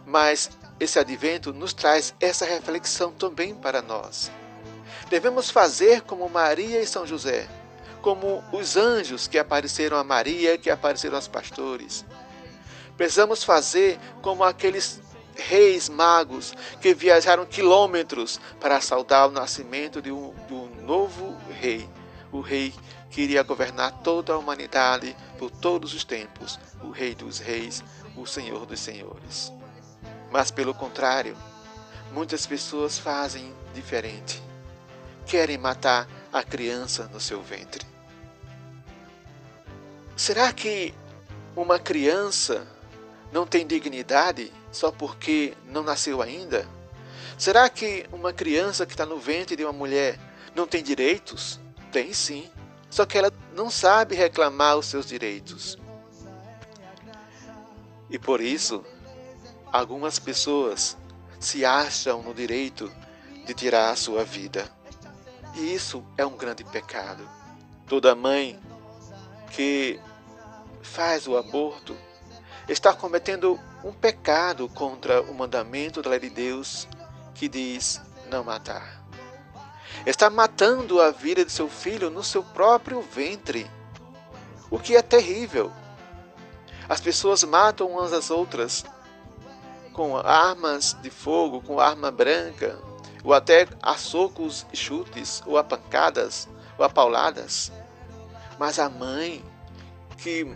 Mas 0.06 0.50
esse 0.80 1.00
advento 1.00 1.54
nos 1.54 1.74
traz 1.74 2.14
essa 2.20 2.46
reflexão 2.46 3.12
também 3.12 3.54
para 3.54 3.82
nós. 3.82 4.32
Devemos 5.10 5.50
fazer 5.50 6.02
como 6.02 6.28
Maria 6.28 6.82
e 6.82 6.88
São 6.88 7.06
José, 7.06 7.48
como 8.02 8.44
os 8.52 8.76
anjos 8.76 9.28
que 9.28 9.38
apareceram 9.38 9.98
a 9.98 10.04
Maria, 10.04 10.58
que 10.58 10.70
apareceram 10.70 11.16
aos 11.16 11.28
pastores. 11.28 12.04
Precisamos 12.98 13.44
fazer 13.44 14.00
como 14.22 14.44
aqueles 14.44 15.02
reis 15.36 15.90
magos 15.90 16.54
que 16.82 16.94
viajaram 16.94 17.46
quilômetros 17.46 18.40
para 18.60 18.80
saudar 18.80 19.28
o 19.28 19.32
nascimento 19.32 20.02
de 20.02 20.12
um, 20.12 20.34
de 20.48 20.54
um 20.54 20.75
novo 20.86 21.36
rei, 21.50 21.90
o 22.32 22.40
rei 22.40 22.74
que 23.10 23.22
iria 23.22 23.44
governar 23.44 23.92
toda 24.04 24.34
a 24.34 24.38
humanidade 24.38 25.16
por 25.38 25.50
todos 25.50 25.94
os 25.94 26.04
tempos, 26.04 26.60
o 26.82 26.92
Rei 26.92 27.16
dos 27.16 27.40
Reis, 27.40 27.84
o 28.16 28.26
Senhor 28.26 28.66
dos 28.66 28.80
Senhores. 28.80 29.52
Mas, 30.32 30.52
pelo 30.52 30.74
contrário, 30.74 31.36
muitas 32.12 32.46
pessoas 32.46 33.00
fazem 33.00 33.54
diferente. 33.74 34.42
Querem 35.26 35.58
matar 35.58 36.08
a 36.32 36.44
criança 36.44 37.10
no 37.12 37.20
seu 37.20 37.42
ventre. 37.42 37.86
Será 40.16 40.52
que 40.54 40.94
uma 41.56 41.80
criança 41.80 42.68
não 43.32 43.46
tem 43.46 43.66
dignidade 43.66 44.52
só 44.72 44.92
porque 44.92 45.54
não 45.66 45.84
nasceu 45.84 46.22
ainda? 46.22 46.68
Será 47.38 47.70
que 47.70 48.06
uma 48.12 48.32
criança 48.32 48.86
que 48.86 48.94
está 48.94 49.06
no 49.06 49.20
ventre 49.20 49.56
de 49.56 49.64
uma 49.64 49.74
mulher 49.74 50.20
não 50.56 50.66
tem 50.66 50.82
direitos? 50.82 51.60
Tem 51.92 52.14
sim. 52.14 52.50
Só 52.90 53.06
que 53.06 53.18
ela 53.18 53.32
não 53.54 53.70
sabe 53.70 54.16
reclamar 54.16 54.78
os 54.78 54.86
seus 54.86 55.06
direitos. 55.06 55.78
E 58.10 58.18
por 58.18 58.40
isso, 58.40 58.84
algumas 59.72 60.18
pessoas 60.18 60.96
se 61.40 61.66
acham 61.66 62.24
no 62.24 62.34
direito 62.34 62.92
de 63.46 63.54
tirar 63.54 63.90
a 63.90 63.96
sua 63.96 64.24
vida. 64.24 64.70
E 65.56 65.74
isso 65.74 66.04
é 66.18 66.26
um 66.26 66.38
grande 66.38 66.64
pecado. 66.64 67.28
Toda 67.88 68.16
mãe 68.16 68.60
que 69.52 70.00
faz 70.82 71.28
o 71.28 71.38
aborto 71.38 71.96
está 72.68 72.94
cometendo 72.94 73.60
um 73.84 73.92
pecado 73.92 74.68
contra 74.70 75.22
o 75.22 75.34
mandamento 75.34 76.02
da 76.02 76.10
lei 76.10 76.20
de 76.20 76.30
Deus 76.30 76.88
que 77.34 77.48
diz 77.48 78.02
não 78.30 78.44
matar. 78.44 79.05
Está 80.06 80.30
matando 80.30 81.00
a 81.00 81.12
vida 81.12 81.46
de 81.46 81.52
seu 81.52 81.70
filho 81.70 82.10
no 82.10 82.24
seu 82.24 82.44
próprio 82.44 83.02
ventre, 83.02 83.70
o 84.70 84.80
que 84.80 84.96
é 84.96 85.02
terrível. 85.02 85.72
As 86.88 87.00
pessoas 87.00 87.44
matam 87.44 87.88
umas 87.88 88.14
às 88.14 88.30
outras 88.30 88.86
com 89.94 90.18
armas 90.18 90.96
de 91.02 91.10
fogo, 91.10 91.62
com 91.62 91.80
arma 91.80 92.12
branca, 92.12 92.78
ou 93.24 93.34
até 93.34 93.68
a 93.82 93.96
socos 93.96 94.66
e 94.72 94.78
chutes, 94.78 95.42
ou 95.46 95.58
a 95.58 95.64
pancadas, 95.64 96.48
ou 96.78 96.86
a 96.86 96.90
pauladas. 96.90 97.72
Mas 98.60 98.78
a 98.78 98.90
mãe 98.90 99.44
que 100.18 100.56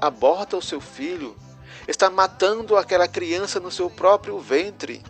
aborta 0.00 0.56
o 0.56 0.62
seu 0.62 0.80
filho 0.80 1.36
está 1.86 2.08
matando 2.08 2.76
aquela 2.76 3.06
criança 3.06 3.60
no 3.60 3.70
seu 3.70 3.90
próprio 3.90 4.38
ventre. 4.38 5.02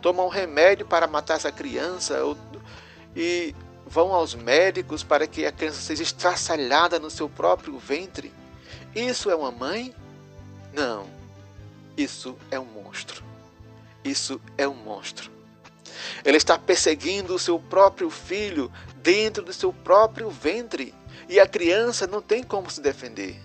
Tomam 0.00 0.26
um 0.26 0.30
remédio 0.30 0.86
para 0.86 1.06
matar 1.06 1.34
essa 1.34 1.52
criança 1.52 2.18
e 3.14 3.54
vão 3.86 4.12
aos 4.12 4.34
médicos 4.34 5.02
para 5.02 5.26
que 5.26 5.46
a 5.46 5.52
criança 5.52 5.80
seja 5.80 6.02
estraçalhada 6.02 6.98
no 6.98 7.10
seu 7.10 7.28
próprio 7.28 7.78
ventre. 7.78 8.32
Isso 8.94 9.30
é 9.30 9.36
uma 9.36 9.50
mãe? 9.50 9.94
Não. 10.72 11.06
Isso 11.96 12.36
é 12.50 12.58
um 12.58 12.64
monstro. 12.64 13.22
Isso 14.04 14.40
é 14.58 14.66
um 14.66 14.74
monstro. 14.74 15.30
Ele 16.24 16.36
está 16.36 16.58
perseguindo 16.58 17.34
o 17.34 17.38
seu 17.38 17.58
próprio 17.58 18.10
filho 18.10 18.72
dentro 18.96 19.42
do 19.42 19.52
seu 19.52 19.72
próprio 19.72 20.30
ventre 20.30 20.94
e 21.28 21.38
a 21.38 21.46
criança 21.46 22.06
não 22.06 22.20
tem 22.20 22.42
como 22.42 22.70
se 22.70 22.80
defender. 22.80 23.40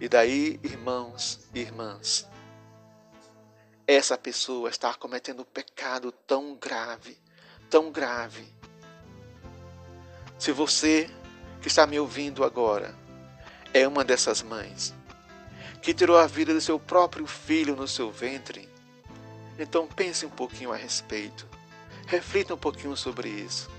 E 0.00 0.08
daí, 0.08 0.58
irmãos 0.62 1.40
e 1.54 1.60
irmãs, 1.60 2.28
essa 3.86 4.16
pessoa 4.16 4.70
está 4.70 4.94
cometendo 4.94 5.42
um 5.42 5.44
pecado 5.44 6.10
tão 6.10 6.54
grave, 6.54 7.18
tão 7.70 7.90
grave, 7.90 8.44
Se 10.38 10.52
você 10.52 11.08
que 11.60 11.68
está 11.68 11.86
me 11.86 12.00
ouvindo 12.00 12.42
agora 12.42 12.94
é 13.74 13.86
uma 13.86 14.02
dessas 14.02 14.42
mães 14.42 14.94
que 15.82 15.94
tirou 15.94 16.16
a 16.16 16.26
vida 16.26 16.52
do 16.52 16.60
seu 16.60 16.80
próprio 16.80 17.26
filho 17.26 17.76
no 17.76 17.86
seu 17.86 18.10
ventre, 18.10 18.68
então 19.58 19.86
pense 19.86 20.24
um 20.26 20.30
pouquinho 20.30 20.72
a 20.72 20.76
respeito. 20.76 21.46
Reflita 22.06 22.54
um 22.54 22.58
pouquinho 22.58 22.96
sobre 22.96 23.28
isso 23.28 23.70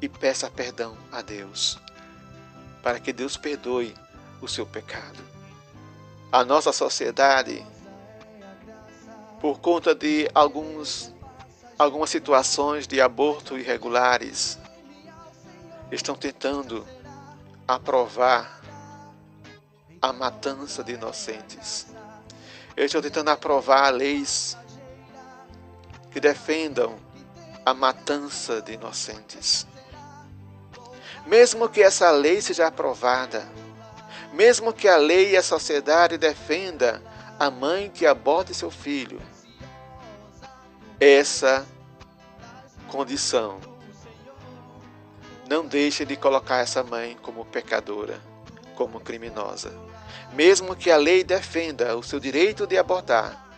e 0.00 0.08
peça 0.08 0.50
perdão 0.50 0.96
a 1.10 1.20
Deus, 1.22 1.78
para 2.82 3.00
que 3.00 3.12
Deus 3.12 3.36
perdoe 3.36 3.94
o 4.40 4.48
seu 4.48 4.66
pecado. 4.66 5.18
A 6.30 6.44
nossa 6.44 6.72
sociedade, 6.72 7.66
por 9.40 9.60
conta 9.60 9.94
de 9.94 10.30
alguns, 10.34 11.09
algumas 11.80 12.10
situações 12.10 12.86
de 12.86 13.00
aborto 13.00 13.56
irregulares, 13.56 14.58
estão 15.90 16.14
tentando 16.14 16.86
aprovar 17.66 18.60
a 20.02 20.12
matança 20.12 20.84
de 20.84 20.92
inocentes. 20.92 21.86
Eles 22.76 22.90
estão 22.90 23.00
tentando 23.00 23.30
aprovar 23.30 23.88
leis 23.94 24.58
que 26.10 26.20
defendam 26.20 26.98
a 27.64 27.72
matança 27.72 28.60
de 28.60 28.74
inocentes. 28.74 29.66
Mesmo 31.24 31.66
que 31.66 31.82
essa 31.82 32.10
lei 32.10 32.42
seja 32.42 32.66
aprovada, 32.66 33.48
mesmo 34.34 34.70
que 34.70 34.86
a 34.86 34.98
lei 34.98 35.30
e 35.30 35.36
a 35.38 35.42
sociedade 35.42 36.18
defenda 36.18 37.02
a 37.38 37.50
mãe 37.50 37.88
que 37.88 38.04
aborte 38.04 38.52
seu 38.52 38.70
filho, 38.70 39.18
essa 41.00 41.66
condição 42.86 43.58
não 45.48 45.66
deixe 45.66 46.04
de 46.04 46.14
colocar 46.14 46.58
essa 46.58 46.84
mãe 46.84 47.16
como 47.22 47.46
pecadora, 47.46 48.20
como 48.76 49.00
criminosa. 49.00 49.72
Mesmo 50.34 50.76
que 50.76 50.90
a 50.90 50.98
lei 50.98 51.24
defenda 51.24 51.96
o 51.96 52.02
seu 52.02 52.20
direito 52.20 52.66
de 52.66 52.76
abortar, 52.76 53.48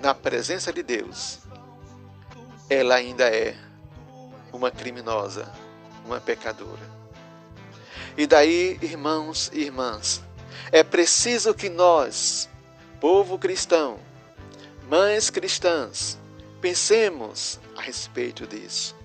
na 0.00 0.14
presença 0.14 0.72
de 0.72 0.82
Deus, 0.82 1.40
ela 2.70 2.94
ainda 2.94 3.28
é 3.28 3.54
uma 4.50 4.70
criminosa, 4.70 5.52
uma 6.06 6.18
pecadora. 6.18 6.88
E 8.16 8.26
daí, 8.26 8.78
irmãos 8.80 9.50
e 9.52 9.60
irmãs, 9.60 10.22
é 10.72 10.82
preciso 10.82 11.52
que 11.52 11.68
nós, 11.68 12.48
povo 12.98 13.38
cristão, 13.38 13.98
mães 14.88 15.28
cristãs, 15.28 16.18
pensemos 16.60 17.58
a 17.76 17.82
respeito 17.82 18.46
disso. 18.46 18.96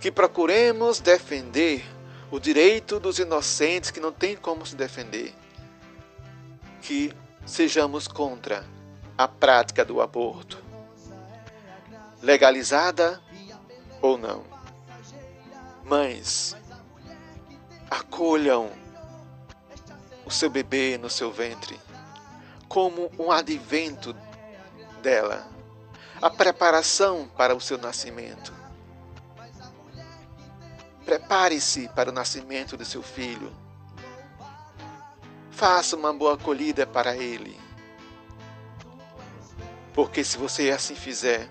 Que 0.00 0.10
procuremos 0.10 1.00
defender 1.00 1.84
o 2.30 2.38
direito 2.38 2.98
dos 2.98 3.18
inocentes 3.18 3.90
que 3.90 4.00
não 4.00 4.12
têm 4.12 4.36
como 4.36 4.66
se 4.66 4.74
defender. 4.74 5.34
Que 6.82 7.12
sejamos 7.46 8.08
contra 8.08 8.66
a 9.16 9.28
prática 9.28 9.84
do 9.84 10.00
aborto 10.00 10.64
legalizada 12.24 13.20
ou 14.00 14.16
não. 14.16 14.44
Mães, 15.84 16.56
acolham 17.90 18.70
o 20.24 20.30
seu 20.30 20.48
bebê 20.48 20.96
no 20.96 21.10
seu 21.10 21.30
ventre 21.30 21.78
como 22.66 23.10
um 23.18 23.30
advento 23.30 24.16
dela, 25.02 25.46
a 26.24 26.30
preparação 26.30 27.28
para 27.36 27.54
o 27.54 27.60
seu 27.60 27.76
nascimento. 27.76 28.50
Prepare-se 31.04 31.86
para 31.88 32.08
o 32.08 32.14
nascimento 32.14 32.78
do 32.78 32.84
seu 32.86 33.02
filho. 33.02 33.54
Faça 35.50 35.94
uma 35.94 36.14
boa 36.14 36.32
acolhida 36.32 36.86
para 36.86 37.14
ele. 37.14 37.60
Porque 39.92 40.24
se 40.24 40.38
você 40.38 40.70
assim 40.70 40.94
fizer, 40.94 41.46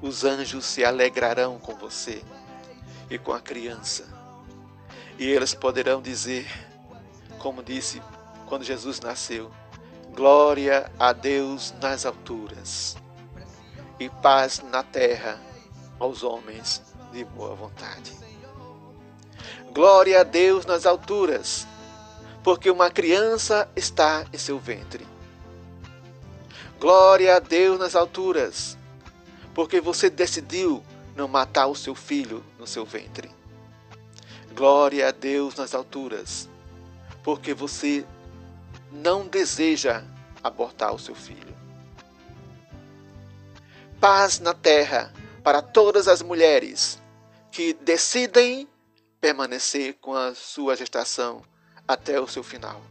os 0.00 0.24
anjos 0.24 0.64
se 0.64 0.82
alegrarão 0.82 1.58
com 1.58 1.74
você 1.74 2.24
e 3.10 3.18
com 3.18 3.34
a 3.34 3.42
criança. 3.42 4.08
E 5.18 5.26
eles 5.26 5.52
poderão 5.52 6.00
dizer, 6.00 6.50
como 7.38 7.62
disse 7.62 8.00
quando 8.46 8.64
Jesus 8.64 9.00
nasceu: 9.00 9.50
Glória 10.14 10.90
a 10.98 11.12
Deus 11.12 11.74
nas 11.78 12.06
alturas 12.06 13.03
e 13.98 14.08
paz 14.08 14.62
na 14.70 14.82
terra 14.82 15.40
aos 15.98 16.22
homens 16.22 16.82
de 17.12 17.24
boa 17.24 17.54
vontade. 17.54 18.12
Glória 19.72 20.20
a 20.20 20.22
Deus 20.22 20.66
nas 20.66 20.86
alturas, 20.86 21.66
porque 22.42 22.70
uma 22.70 22.90
criança 22.90 23.68
está 23.74 24.24
em 24.32 24.38
seu 24.38 24.58
ventre. 24.58 25.06
Glória 26.78 27.36
a 27.36 27.38
Deus 27.38 27.78
nas 27.78 27.96
alturas, 27.96 28.76
porque 29.54 29.80
você 29.80 30.10
decidiu 30.10 30.82
não 31.16 31.28
matar 31.28 31.66
o 31.66 31.74
seu 31.74 31.94
filho 31.94 32.44
no 32.58 32.66
seu 32.66 32.84
ventre. 32.84 33.30
Glória 34.54 35.08
a 35.08 35.10
Deus 35.10 35.54
nas 35.54 35.74
alturas, 35.74 36.48
porque 37.22 37.54
você 37.54 38.04
não 38.92 39.26
deseja 39.26 40.04
abortar 40.42 40.94
o 40.94 40.98
seu 40.98 41.14
filho. 41.14 41.63
Paz 44.04 44.38
na 44.38 44.52
terra 44.52 45.10
para 45.42 45.62
todas 45.62 46.08
as 46.08 46.20
mulheres 46.20 47.00
que 47.50 47.72
decidem 47.72 48.68
permanecer 49.18 49.94
com 49.94 50.14
a 50.14 50.34
sua 50.34 50.76
gestação 50.76 51.40
até 51.88 52.20
o 52.20 52.28
seu 52.28 52.42
final. 52.42 52.82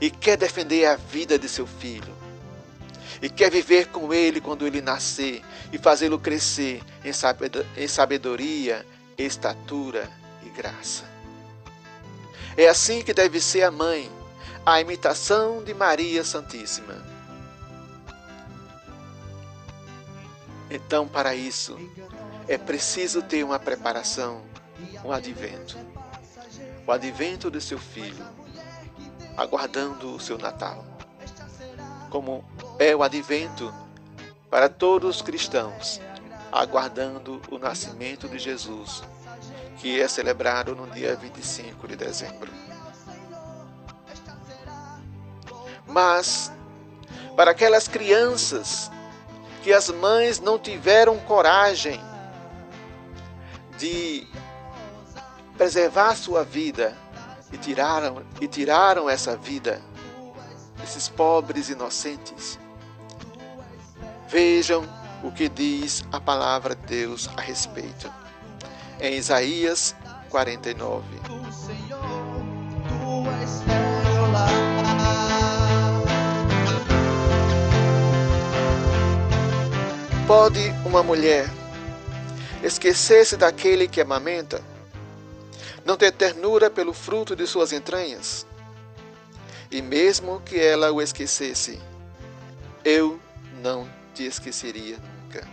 E 0.00 0.10
quer 0.10 0.38
defender 0.38 0.86
a 0.86 0.96
vida 0.96 1.38
de 1.38 1.46
seu 1.46 1.66
filho 1.66 2.16
e 3.20 3.28
quer 3.28 3.50
viver 3.50 3.88
com 3.88 4.14
Ele 4.14 4.40
quando 4.40 4.66
Ele 4.66 4.80
nascer 4.80 5.44
e 5.70 5.76
fazê-lo 5.76 6.18
crescer 6.18 6.82
em 7.04 7.86
sabedoria, 7.86 8.86
estatura 9.18 10.10
e 10.42 10.48
graça. 10.48 11.04
É 12.56 12.66
assim 12.66 13.02
que 13.02 13.12
deve 13.12 13.42
ser 13.42 13.64
a 13.64 13.70
mãe, 13.70 14.10
a 14.64 14.80
imitação 14.80 15.62
de 15.62 15.74
Maria 15.74 16.24
Santíssima. 16.24 17.15
Então, 20.76 21.08
para 21.08 21.34
isso, 21.34 21.78
é 22.46 22.58
preciso 22.58 23.22
ter 23.22 23.42
uma 23.42 23.58
preparação, 23.58 24.42
um 25.02 25.10
advento. 25.10 25.74
O 26.86 26.92
advento 26.92 27.50
do 27.50 27.58
seu 27.62 27.78
filho, 27.78 28.22
aguardando 29.38 30.14
o 30.14 30.20
seu 30.20 30.36
Natal. 30.36 30.84
Como 32.10 32.44
é 32.78 32.94
o 32.94 33.02
advento 33.02 33.72
para 34.50 34.68
todos 34.68 35.16
os 35.16 35.22
cristãos, 35.22 35.98
aguardando 36.52 37.40
o 37.50 37.58
nascimento 37.58 38.28
de 38.28 38.38
Jesus, 38.38 39.02
que 39.78 39.98
é 39.98 40.06
celebrado 40.06 40.76
no 40.76 40.86
dia 40.90 41.16
25 41.16 41.88
de 41.88 41.96
dezembro. 41.96 42.52
Mas, 45.86 46.52
para 47.34 47.52
aquelas 47.52 47.88
crianças 47.88 48.90
que 49.66 49.72
as 49.72 49.90
mães 49.90 50.38
não 50.38 50.60
tiveram 50.60 51.18
coragem 51.18 52.00
de 53.76 54.24
preservar 55.58 56.14
sua 56.14 56.44
vida 56.44 56.96
e 57.52 57.58
tiraram, 57.58 58.22
e 58.40 58.46
tiraram 58.46 59.10
essa 59.10 59.36
vida, 59.36 59.82
esses 60.84 61.08
pobres 61.08 61.68
inocentes, 61.68 62.60
Vejam 64.28 64.84
o 65.24 65.32
que 65.32 65.48
diz 65.48 66.04
a 66.12 66.20
palavra 66.20 66.76
de 66.76 66.86
Deus 66.86 67.28
a 67.36 67.40
respeito. 67.40 68.08
Em 69.00 69.16
Isaías 69.16 69.96
49. 70.30 71.04
Pode 80.26 80.70
uma 80.84 81.04
mulher 81.04 81.48
esquecer-se 82.60 83.36
daquele 83.36 83.86
que 83.86 84.00
amamenta? 84.00 84.60
Não 85.84 85.96
ter 85.96 86.10
ternura 86.10 86.68
pelo 86.68 86.92
fruto 86.92 87.36
de 87.36 87.46
suas 87.46 87.72
entranhas? 87.72 88.44
E 89.70 89.80
mesmo 89.80 90.40
que 90.40 90.58
ela 90.58 90.90
o 90.90 91.00
esquecesse, 91.00 91.80
eu 92.84 93.20
não 93.62 93.88
te 94.14 94.24
esqueceria 94.24 94.96
nunca. 94.98 95.46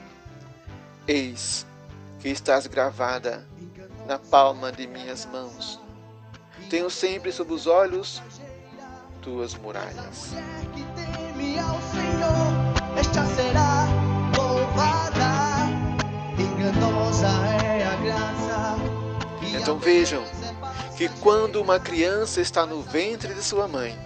Eis 1.07 1.67
que 2.19 2.29
estás 2.29 2.65
gravada 2.65 3.47
na 4.07 4.17
palma 4.17 4.71
de 4.71 4.87
minhas 4.87 5.27
mãos. 5.27 5.79
Tenho 6.71 6.89
sempre 6.89 7.31
sob 7.31 7.53
os 7.53 7.67
olhos 7.67 8.23
tuas 9.21 9.53
muralhas. 9.53 10.33
Então 19.41 19.77
vejam 19.77 20.23
que 20.97 21.07
quando 21.21 21.61
uma 21.61 21.79
criança 21.79 22.41
está 22.41 22.65
no 22.65 22.81
ventre 22.81 23.33
de 23.33 23.41
sua 23.41 23.67
mãe, 23.67 23.97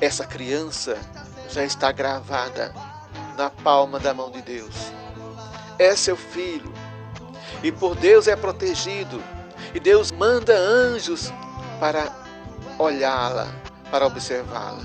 essa 0.00 0.24
criança 0.24 0.96
já 1.48 1.62
está 1.62 1.92
gravada 1.92 2.74
na 3.36 3.50
palma 3.50 3.98
da 3.98 4.14
mão 4.14 4.30
de 4.30 4.40
Deus. 4.42 4.74
É 5.78 5.94
seu 5.94 6.16
filho 6.16 6.72
e 7.62 7.70
por 7.70 7.94
Deus 7.94 8.26
é 8.26 8.34
protegido, 8.34 9.22
e 9.74 9.78
Deus 9.78 10.10
manda 10.10 10.56
anjos 10.56 11.32
para 11.78 12.12
olhá-la, 12.78 13.48
para 13.90 14.06
observá-la. 14.06 14.82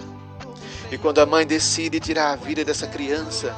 E 0.91 0.97
quando 0.97 1.19
a 1.19 1.25
mãe 1.25 1.45
decide 1.45 1.99
tirar 1.99 2.33
a 2.33 2.35
vida 2.35 2.63
dessa 2.63 2.87
criança, 2.87 3.55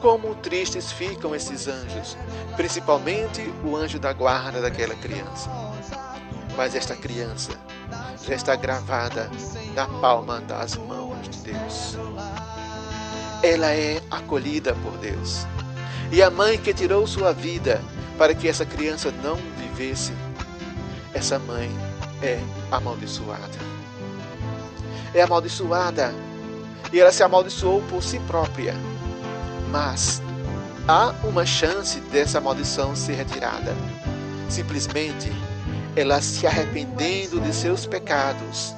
como 0.00 0.34
tristes 0.36 0.90
ficam 0.90 1.34
esses 1.34 1.68
anjos, 1.68 2.16
principalmente 2.56 3.42
o 3.64 3.76
anjo 3.76 3.98
da 3.98 4.12
guarda 4.12 4.60
daquela 4.60 4.94
criança. 4.94 5.50
Mas 6.56 6.74
esta 6.74 6.96
criança 6.96 7.52
já 8.26 8.34
está 8.34 8.56
gravada 8.56 9.30
na 9.74 9.86
palma 9.86 10.40
das 10.40 10.76
mãos 10.76 11.28
de 11.28 11.52
Deus. 11.52 11.96
Ela 13.42 13.72
é 13.72 14.02
acolhida 14.10 14.74
por 14.82 14.96
Deus. 14.98 15.46
E 16.10 16.22
a 16.22 16.30
mãe 16.30 16.58
que 16.58 16.74
tirou 16.74 17.06
sua 17.06 17.32
vida 17.32 17.80
para 18.18 18.34
que 18.34 18.48
essa 18.48 18.66
criança 18.66 19.12
não 19.22 19.36
vivesse, 19.56 20.12
essa 21.14 21.38
mãe 21.38 21.70
é 22.22 22.38
amaldiçoada. 22.70 23.58
É 25.14 25.22
amaldiçoada 25.22 26.12
e 26.92 27.00
ela 27.00 27.12
se 27.12 27.22
amaldiçoou 27.22 27.82
por 27.82 28.02
si 28.02 28.18
própria. 28.20 28.74
Mas 29.70 30.20
há 30.88 31.14
uma 31.24 31.46
chance 31.46 32.00
dessa 32.00 32.40
maldição 32.40 32.96
ser 32.96 33.14
retirada. 33.14 33.74
Simplesmente 34.48 35.30
ela 35.94 36.20
se 36.20 36.46
arrependendo 36.46 37.40
de 37.40 37.52
seus 37.54 37.86
pecados 37.86 38.74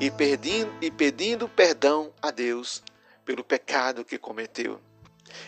e, 0.00 0.10
pedindo, 0.10 0.72
e 0.80 0.90
pedindo 0.90 1.48
perdão 1.48 2.10
a 2.20 2.30
Deus 2.30 2.82
pelo 3.24 3.44
pecado 3.44 4.04
que 4.04 4.18
cometeu. 4.18 4.80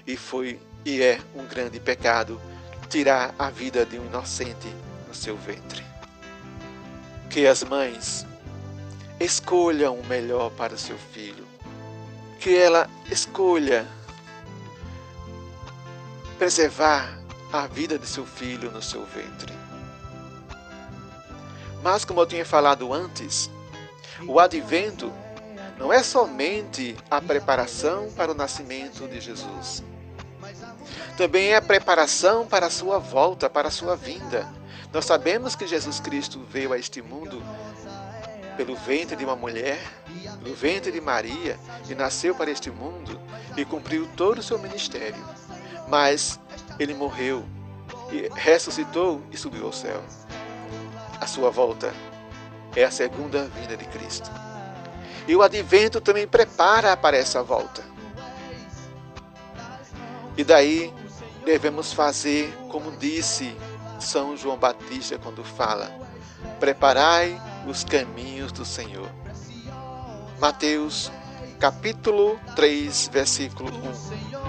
E 0.06 0.16
foi 0.16 0.60
e 0.84 1.02
é 1.02 1.18
um 1.34 1.44
grande 1.44 1.80
pecado 1.80 2.40
tirar 2.88 3.34
a 3.38 3.50
vida 3.50 3.84
de 3.84 3.98
um 3.98 4.06
inocente 4.06 4.68
no 5.08 5.14
seu 5.14 5.36
ventre. 5.36 5.84
Que 7.28 7.46
as 7.46 7.64
mães 7.64 8.24
escolham 9.18 9.98
o 9.98 10.06
melhor 10.06 10.50
para 10.50 10.74
o 10.74 10.78
seu 10.78 10.96
filho. 10.96 11.44
Que 12.38 12.56
ela 12.56 12.88
escolha 13.10 13.86
preservar 16.44 17.18
a 17.50 17.66
vida 17.66 17.98
de 17.98 18.06
seu 18.06 18.26
filho 18.26 18.70
no 18.70 18.82
seu 18.82 19.02
ventre. 19.06 19.50
Mas, 21.82 22.04
como 22.04 22.20
eu 22.20 22.26
tinha 22.26 22.44
falado 22.44 22.92
antes, 22.92 23.48
o 24.28 24.38
advento 24.38 25.10
não 25.78 25.90
é 25.90 26.02
somente 26.02 26.98
a 27.10 27.18
preparação 27.18 28.12
para 28.12 28.30
o 28.30 28.34
nascimento 28.34 29.08
de 29.08 29.22
Jesus. 29.22 29.82
Também 31.16 31.52
é 31.52 31.56
a 31.56 31.62
preparação 31.62 32.46
para 32.46 32.66
a 32.66 32.70
sua 32.70 32.98
volta, 32.98 33.48
para 33.48 33.68
a 33.68 33.70
sua 33.70 33.96
vinda. 33.96 34.46
Nós 34.92 35.06
sabemos 35.06 35.56
que 35.56 35.66
Jesus 35.66 35.98
Cristo 35.98 36.44
veio 36.50 36.74
a 36.74 36.78
este 36.78 37.00
mundo 37.00 37.42
pelo 38.54 38.76
ventre 38.76 39.16
de 39.16 39.24
uma 39.24 39.34
mulher, 39.34 39.80
pelo 40.42 40.54
ventre 40.54 40.92
de 40.92 41.00
Maria, 41.00 41.58
e 41.88 41.94
nasceu 41.94 42.34
para 42.34 42.50
este 42.50 42.70
mundo 42.70 43.18
e 43.56 43.64
cumpriu 43.64 44.06
todo 44.14 44.40
o 44.40 44.42
seu 44.42 44.58
ministério. 44.58 45.33
Mas 45.94 46.40
ele 46.76 46.92
morreu 46.92 47.44
e 48.10 48.28
ressuscitou 48.34 49.22
e 49.30 49.36
subiu 49.36 49.66
ao 49.66 49.72
céu. 49.72 50.02
A 51.20 51.24
sua 51.28 51.52
volta 51.52 51.94
é 52.74 52.82
a 52.82 52.90
segunda 52.90 53.44
vinda 53.44 53.76
de 53.76 53.84
Cristo. 53.84 54.28
E 55.28 55.36
o 55.36 55.40
advento 55.40 56.00
também 56.00 56.26
prepara 56.26 56.96
para 56.96 57.16
essa 57.16 57.44
volta. 57.44 57.84
E 60.36 60.42
daí 60.42 60.92
devemos 61.44 61.92
fazer 61.92 62.52
como 62.68 62.90
disse 62.96 63.56
São 64.00 64.36
João 64.36 64.56
Batista 64.56 65.16
quando 65.16 65.44
fala: 65.44 65.92
Preparai 66.58 67.40
os 67.68 67.84
caminhos 67.84 68.50
do 68.50 68.64
Senhor. 68.64 69.08
Mateus, 70.40 71.12
capítulo 71.60 72.36
3, 72.56 73.10
versículo 73.12 73.70
1. 74.40 74.43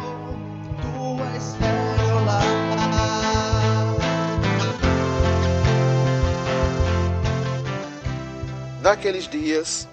Naqueles 8.85 9.27
dias, 9.27 9.87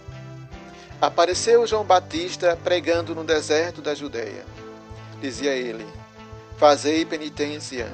apareceu 1.00 1.66
João 1.66 1.83
Batista 1.83 2.59
pregando 2.62 3.14
no 3.14 3.24
deserto 3.24 3.81
da 3.81 3.94
Judéia. 3.94 4.44
Dizia 5.20 5.52
ele: 5.52 5.87
Fazei 6.59 7.05
penitência, 7.05 7.90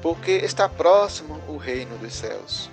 porque 0.00 0.30
está 0.30 0.68
próximo 0.68 1.42
o 1.48 1.56
reino 1.56 1.98
dos 1.98 2.14
céus. 2.14 2.70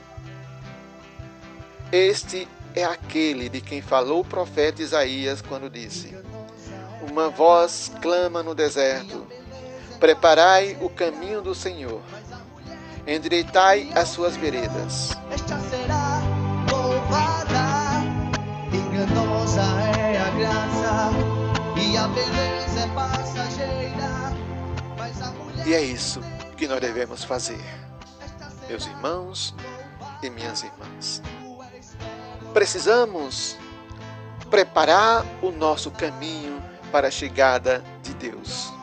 Este 1.91 2.47
é 2.75 2.83
aquele 2.83 3.49
de 3.49 3.59
quem 3.59 3.81
falou 3.81 4.21
o 4.21 4.25
profeta 4.25 4.81
Isaías 4.81 5.41
quando 5.41 5.69
disse: 5.69 6.15
Uma 7.09 7.29
voz 7.29 7.91
clama 8.01 8.43
no 8.43 8.53
deserto: 8.53 9.27
Preparai 10.03 10.77
o 10.81 10.89
caminho 10.89 11.41
do 11.41 11.55
Senhor, 11.55 12.01
endireitai 13.07 13.89
as 13.95 14.09
suas 14.09 14.35
veredas. 14.35 15.11
Esta 15.31 15.57
será 15.61 16.19
louvada, 16.69 18.03
enganosa 18.73 19.61
é 19.97 20.17
a 20.17 20.29
graça 20.31 21.09
e 21.79 21.95
a 21.95 22.05
beleza 22.09 22.81
é 22.81 22.87
passageira. 22.93 24.33
E 25.65 25.73
é 25.73 25.81
isso 25.81 26.19
que 26.57 26.67
nós 26.67 26.81
devemos 26.81 27.23
fazer, 27.23 27.63
meus 28.67 28.85
irmãos 28.85 29.55
e 30.21 30.29
minhas 30.29 30.63
irmãs. 30.63 31.21
Precisamos 32.53 33.57
preparar 34.49 35.25
o 35.41 35.49
nosso 35.49 35.89
caminho 35.91 36.61
para 36.91 37.07
a 37.07 37.11
chegada 37.11 37.81
de 38.03 38.13
Deus. 38.15 38.82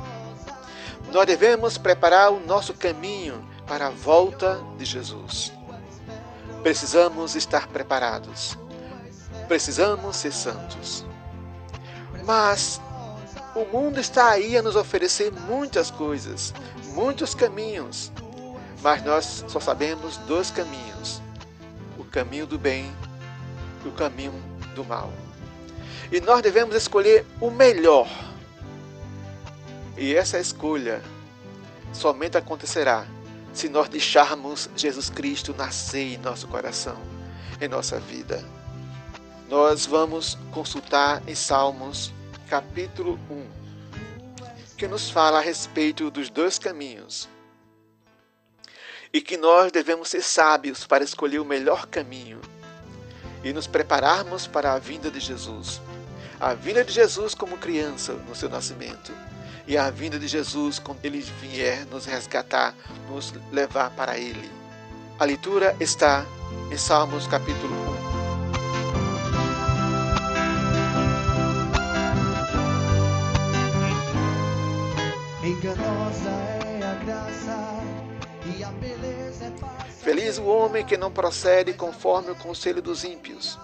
Nós 1.12 1.26
devemos 1.26 1.76
preparar 1.76 2.32
o 2.32 2.38
nosso 2.40 2.72
caminho 2.72 3.46
para 3.66 3.88
a 3.88 3.90
volta 3.90 4.60
de 4.78 4.84
Jesus. 4.84 5.52
Precisamos 6.62 7.34
estar 7.34 7.66
preparados. 7.66 8.56
Precisamos 9.48 10.16
ser 10.16 10.32
santos. 10.32 11.04
Mas 12.24 12.80
o 13.54 13.64
mundo 13.64 13.98
está 13.98 14.30
aí 14.30 14.56
a 14.56 14.62
nos 14.62 14.76
oferecer 14.76 15.32
muitas 15.32 15.90
coisas, 15.90 16.54
muitos 16.94 17.34
caminhos. 17.34 18.12
Mas 18.80 19.02
nós 19.04 19.44
só 19.48 19.58
sabemos 19.58 20.16
dois 20.18 20.50
caminhos: 20.50 21.20
o 21.98 22.04
caminho 22.04 22.46
do 22.46 22.58
bem 22.58 22.90
e 23.84 23.88
o 23.88 23.92
caminho 23.92 24.32
do 24.76 24.84
mal. 24.84 25.12
E 26.12 26.20
nós 26.20 26.42
devemos 26.42 26.76
escolher 26.76 27.26
o 27.40 27.50
melhor. 27.50 28.08
E 30.00 30.14
essa 30.14 30.40
escolha 30.40 31.02
somente 31.92 32.38
acontecerá 32.38 33.06
se 33.52 33.68
nós 33.68 33.86
deixarmos 33.86 34.70
Jesus 34.74 35.10
Cristo 35.10 35.52
nascer 35.52 36.14
em 36.14 36.16
nosso 36.16 36.48
coração, 36.48 36.96
em 37.60 37.68
nossa 37.68 38.00
vida. 38.00 38.42
Nós 39.46 39.84
vamos 39.84 40.38
consultar 40.52 41.22
em 41.28 41.34
Salmos, 41.34 42.14
capítulo 42.48 43.20
1, 43.30 43.46
que 44.78 44.88
nos 44.88 45.10
fala 45.10 45.36
a 45.36 45.42
respeito 45.42 46.10
dos 46.10 46.30
dois 46.30 46.58
caminhos. 46.58 47.28
E 49.12 49.20
que 49.20 49.36
nós 49.36 49.70
devemos 49.70 50.08
ser 50.08 50.22
sábios 50.22 50.86
para 50.86 51.04
escolher 51.04 51.40
o 51.40 51.44
melhor 51.44 51.86
caminho 51.86 52.40
e 53.44 53.52
nos 53.52 53.66
prepararmos 53.66 54.46
para 54.46 54.72
a 54.72 54.78
vinda 54.78 55.10
de 55.10 55.20
Jesus. 55.20 55.78
A 56.40 56.54
vinda 56.54 56.82
de 56.82 56.90
Jesus 56.90 57.34
como 57.34 57.58
criança 57.58 58.14
no 58.14 58.34
seu 58.34 58.48
nascimento 58.48 59.12
e 59.66 59.76
a 59.76 59.90
vinda 59.90 60.18
de 60.18 60.26
Jesus 60.26 60.78
quando 60.78 61.04
ele 61.04 61.20
vier 61.40 61.86
nos 61.86 62.04
resgatar, 62.04 62.74
nos 63.08 63.32
levar 63.52 63.90
para 63.90 64.18
ele. 64.18 64.50
A 65.18 65.24
leitura 65.24 65.76
está 65.78 66.24
em 66.70 66.76
Salmos 66.76 67.26
capítulo 67.26 67.74
1. 68.06 68.10
enganosa 75.50 76.30
é 76.30 76.82
a 76.82 76.94
graça 77.04 77.82
e 78.56 78.62
a 78.62 78.68
beleza 78.72 79.46
é. 79.46 79.90
Feliz 79.90 80.38
o 80.38 80.44
homem 80.44 80.84
que 80.84 80.96
não 80.96 81.10
procede 81.10 81.72
conforme 81.74 82.30
o 82.30 82.36
conselho 82.36 82.80
dos 82.80 83.04
ímpios, 83.04 83.58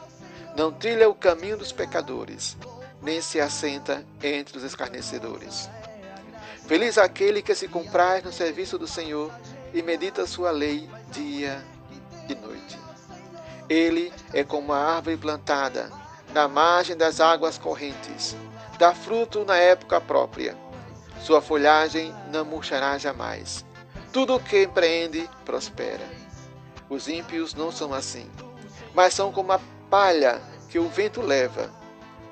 não 0.57 0.73
trilha 0.73 1.09
o 1.09 1.15
caminho 1.15 1.57
dos 1.57 1.73
pecadores, 1.73 2.57
nem 3.01 3.21
se 3.21 3.41
assenta 3.41 4.05
entre 4.23 4.59
os 4.59 4.65
escarnecedores. 4.65 5.71
Feliz 6.67 6.99
aquele 6.99 7.43
que 7.43 7.55
se 7.55 7.69
compraz 7.69 8.25
no 8.25 8.33
serviço 8.33 8.77
do 8.77 8.89
Senhor 8.89 9.33
e 9.73 9.83
medita 9.83 10.27
sua 10.27 10.51
lei 10.51 10.91
dia 11.13 11.65
e 12.29 12.35
noite. 12.35 12.77
Ele 13.69 14.13
é 14.33 14.43
como 14.43 14.73
a 14.73 14.97
árvore 14.97 15.17
plantada 15.17 15.93
na 16.35 16.49
margem 16.49 16.97
das 16.97 17.21
águas 17.21 17.57
correntes, 17.57 18.37
dá 18.79 18.93
fruto 18.93 19.45
na 19.45 19.57
época 19.57 20.01
própria. 20.01 20.57
Sua 21.23 21.41
folhagem 21.41 22.13
não 22.33 22.45
murchará 22.45 22.99
jamais. 22.99 23.65
Tudo 24.13 24.35
o 24.35 24.41
que 24.41 24.65
empreende 24.65 25.31
prospera. 25.45 26.05
Os 26.91 27.07
ímpios 27.07 27.55
não 27.55 27.71
são 27.71 27.95
assim, 27.95 28.29
mas 28.93 29.15
são 29.15 29.31
como 29.31 29.53
a 29.53 29.61
palha 29.89 30.43
que 30.69 30.81
o 30.81 30.89
vento 30.89 31.21
leva. 31.21 31.71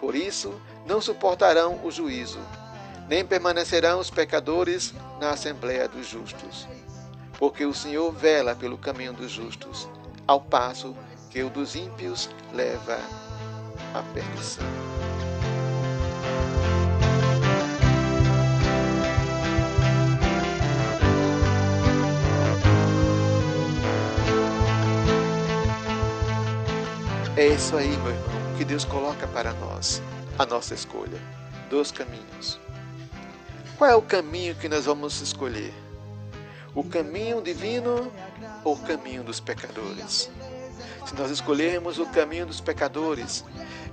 Por 0.01 0.16
isso, 0.16 0.61
não 0.87 1.01
suportarão 1.01 1.81
o 1.85 1.90
juízo, 1.90 2.40
nem 3.08 3.24
permanecerão 3.24 3.98
os 3.98 4.10
pecadores 4.10 4.94
na 5.20 5.30
assembléia 5.30 5.88
dos 5.88 6.06
justos. 6.06 6.66
Porque 7.38 7.64
o 7.64 7.74
Senhor 7.74 8.12
vela 8.12 8.54
pelo 8.54 8.78
caminho 8.78 9.12
dos 9.12 9.30
justos, 9.30 9.88
ao 10.26 10.40
passo 10.40 10.96
que 11.30 11.42
o 11.42 11.50
dos 11.50 11.74
ímpios 11.74 12.30
leva 12.52 12.98
à 13.92 14.02
perdição. 14.14 14.64
É 27.36 27.48
isso 27.48 27.76
aí, 27.76 27.88
meu 27.88 28.12
irmão, 28.12 28.56
que 28.56 28.64
Deus 28.64 28.84
coloca 28.84 29.26
para 29.26 29.52
nós, 29.54 30.00
a 30.38 30.46
nossa 30.46 30.72
escolha, 30.72 31.20
dos 31.68 31.90
caminhos. 31.90 32.60
Qual 33.76 33.90
é 33.90 33.94
o 33.94 34.02
caminho 34.02 34.54
que 34.54 34.68
nós 34.68 34.84
vamos 34.84 35.20
escolher? 35.20 35.74
O 36.74 36.84
caminho 36.84 37.42
divino 37.42 38.12
ou 38.62 38.74
o 38.74 38.78
caminho 38.78 39.24
dos 39.24 39.40
pecadores? 39.40 40.30
Se 41.04 41.14
nós 41.16 41.30
escolhermos 41.30 41.98
o 41.98 42.06
caminho 42.06 42.46
dos 42.46 42.60
pecadores, 42.60 43.44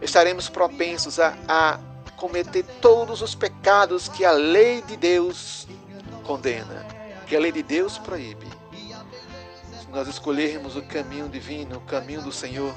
estaremos 0.02 0.50
propensos 0.50 1.20
a, 1.20 1.36
a 1.48 1.80
cometer 2.16 2.64
todos 2.80 3.24
os 3.24 3.34
pecados 3.34 4.08
que 4.08 4.24
a 4.24 4.32
lei 4.32 4.84
de 4.84 4.96
Deus 4.96 5.68
condena, 6.24 6.86
que 7.26 7.36
a 7.36 7.40
lei 7.40 7.52
de 7.52 7.64
Deus 7.64 7.98
proíbe. 7.98 8.48
Se 9.82 9.88
nós 9.92 10.08
escolhermos 10.08 10.76
o 10.76 10.84
caminho 10.84 11.28
divino, 11.28 11.78
o 11.78 11.82
caminho 11.82 12.22
do 12.22 12.32
Senhor, 12.32 12.74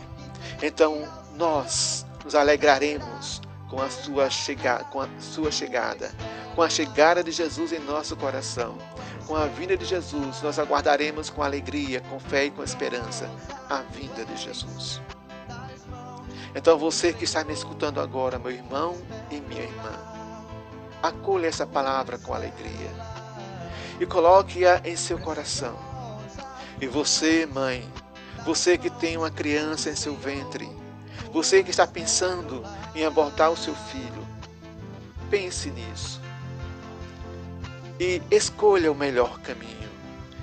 então 0.63 1.07
nós 1.37 2.07
nos 2.25 2.35
alegraremos 2.35 3.43
com 3.69 3.81
a 3.83 3.91
sua 3.91 4.31
chegada, 4.31 4.85
com 4.85 5.01
a 5.01 5.09
sua 5.21 5.53
chegada, 5.53 6.11
com 6.55 6.63
a 6.63 6.69
chegada 6.69 7.23
de 7.23 7.33
Jesus 7.33 7.73
em 7.73 7.81
nosso 7.81 8.17
coração. 8.17 8.79
Com 9.27 9.35
a 9.35 9.47
vinda 9.47 9.77
de 9.77 9.85
Jesus, 9.85 10.41
nós 10.43 10.59
aguardaremos 10.59 11.31
com 11.31 11.43
alegria, 11.43 12.01
com 12.03 12.21
fé 12.21 12.45
e 12.45 12.51
com 12.51 12.63
esperança 12.63 13.29
a 13.69 13.81
vinda 13.81 14.25
de 14.25 14.37
Jesus. 14.37 15.01
Então 16.55 16.79
você 16.79 17.13
que 17.13 17.25
está 17.25 17.43
me 17.43 17.53
escutando 17.53 18.01
agora, 18.01 18.39
meu 18.39 18.51
irmão 18.51 18.97
e 19.31 19.41
minha 19.41 19.63
irmã, 19.63 19.93
acolha 21.03 21.49
essa 21.49 21.67
palavra 21.67 22.19
com 22.19 22.33
alegria 22.33 22.91
e 24.01 24.07
coloque-a 24.07 24.81
em 24.85 24.95
seu 24.95 25.19
coração. 25.19 25.77
E 26.81 26.87
você, 26.87 27.47
mãe, 27.47 27.89
você 28.45 28.79
que 28.79 28.91
tem 28.91 29.17
uma 29.17 29.31
criança 29.31 29.91
em 29.91 29.97
seu 29.97 30.15
ventre, 30.15 30.69
você 31.33 31.65
que 31.65 31.71
está 31.71 31.87
pensando 31.87 32.63
em 32.95 33.05
abortar 33.05 33.51
o 33.51 33.57
seu 33.57 33.75
filho, 33.75 34.27
pense 35.31 35.71
nisso. 35.71 36.24
E 37.99 38.21
escolha 38.31 38.91
o 38.91 38.95
melhor 38.95 39.41
caminho. 39.41 39.89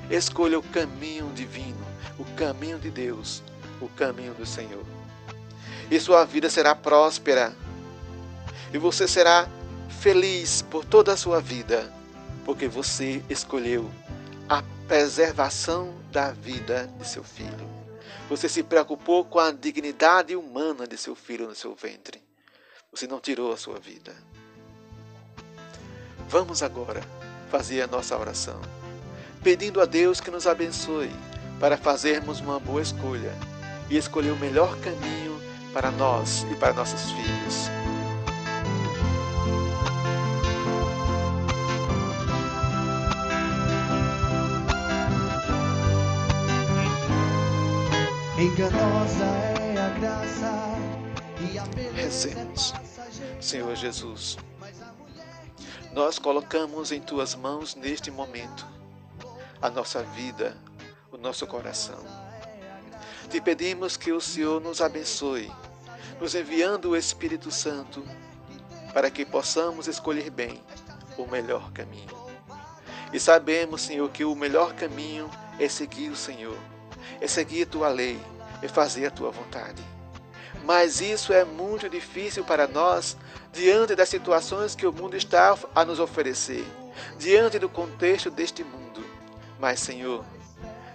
Escolha 0.09 0.57
o 0.57 0.63
caminho 0.63 1.29
divino, 1.33 1.85
o 2.17 2.23
caminho 2.35 2.79
de 2.79 2.89
Deus, 2.89 3.43
o 3.81 3.89
caminho 3.89 4.33
do 4.33 4.45
Senhor. 4.45 4.85
E 5.89 5.99
sua 5.99 6.23
vida 6.23 6.49
será 6.49 6.73
próspera. 6.73 7.53
E 8.73 8.77
você 8.77 9.05
será 9.07 9.49
feliz 9.99 10.61
por 10.61 10.85
toda 10.85 11.11
a 11.11 11.17
sua 11.17 11.41
vida, 11.41 11.93
porque 12.45 12.67
você 12.69 13.21
escolheu 13.29 13.91
a 14.47 14.63
preservação 14.87 15.93
da 16.09 16.31
vida 16.31 16.89
de 16.97 17.07
seu 17.07 17.23
filho. 17.23 17.69
Você 18.29 18.47
se 18.47 18.63
preocupou 18.63 19.25
com 19.25 19.39
a 19.39 19.51
dignidade 19.51 20.37
humana 20.37 20.87
de 20.87 20.97
seu 20.97 21.15
filho 21.15 21.47
no 21.47 21.55
seu 21.55 21.75
ventre. 21.75 22.23
Você 22.91 23.07
não 23.07 23.19
tirou 23.19 23.51
a 23.51 23.57
sua 23.57 23.77
vida. 23.77 24.15
Vamos 26.29 26.63
agora 26.63 27.20
fazer 27.51 27.81
a 27.81 27.87
nossa 27.87 28.17
oração, 28.17 28.61
pedindo 29.43 29.81
a 29.81 29.85
Deus 29.85 30.21
que 30.21 30.31
nos 30.31 30.47
abençoe 30.47 31.11
para 31.59 31.77
fazermos 31.77 32.39
uma 32.39 32.57
boa 32.57 32.81
escolha 32.81 33.35
e 33.89 33.97
escolher 33.97 34.31
o 34.31 34.37
melhor 34.37 34.73
caminho 34.77 35.37
para 35.73 35.91
nós 35.91 36.45
e 36.49 36.55
para 36.55 36.71
nossos 36.71 37.11
filhos. 37.11 37.69
Enganosa 48.39 49.25
é 49.59 49.77
a 49.77 49.89
graça 49.99 50.53
e 51.51 51.59
a 51.59 51.65
Rezemos. 51.93 52.73
Senhor 53.41 53.75
Jesus, 53.75 54.37
nós 55.93 56.17
colocamos 56.17 56.91
em 56.91 57.01
tuas 57.01 57.35
mãos 57.35 57.75
neste 57.75 58.09
momento 58.09 58.65
a 59.61 59.69
nossa 59.69 60.01
vida, 60.01 60.57
o 61.11 61.17
nosso 61.17 61.45
coração. 61.45 61.99
Te 63.29 63.41
pedimos 63.41 63.97
que 63.97 64.11
o 64.11 64.21
Senhor 64.21 64.61
nos 64.61 64.81
abençoe, 64.81 65.51
nos 66.19 66.33
enviando 66.33 66.91
o 66.91 66.97
Espírito 66.97 67.51
Santo, 67.51 68.03
para 68.93 69.11
que 69.11 69.25
possamos 69.25 69.87
escolher 69.87 70.29
bem 70.29 70.63
o 71.17 71.27
melhor 71.27 71.71
caminho. 71.71 72.09
E 73.13 73.19
sabemos, 73.19 73.81
Senhor, 73.81 74.09
que 74.09 74.23
o 74.23 74.35
melhor 74.35 74.73
caminho 74.73 75.29
é 75.59 75.67
seguir 75.67 76.09
o 76.09 76.15
Senhor, 76.15 76.57
é 77.19 77.27
seguir 77.27 77.63
a 77.63 77.69
tua 77.69 77.89
lei, 77.89 78.19
é 78.61 78.67
fazer 78.67 79.05
a 79.05 79.11
tua 79.11 79.29
vontade. 79.29 79.83
Mas 80.63 81.01
isso 81.01 81.33
é 81.33 81.43
muito 81.43 81.89
difícil 81.89 82.43
para 82.43 82.67
nós 82.67 83.17
diante 83.51 83.95
das 83.95 84.09
situações 84.09 84.75
que 84.75 84.85
o 84.85 84.93
mundo 84.93 85.17
está 85.17 85.57
a 85.75 85.83
nos 85.83 85.99
oferecer, 85.99 86.65
diante 87.17 87.59
do 87.59 87.67
contexto 87.67 88.29
deste 88.29 88.63
mundo. 88.63 89.03
Mas, 89.59 89.79
Senhor, 89.79 90.23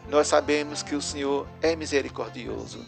nós 0.09 0.29
sabemos 0.29 0.83
que 0.83 0.94
o 0.94 1.02
Senhor 1.02 1.46
é 1.61 1.74
misericordioso, 1.74 2.85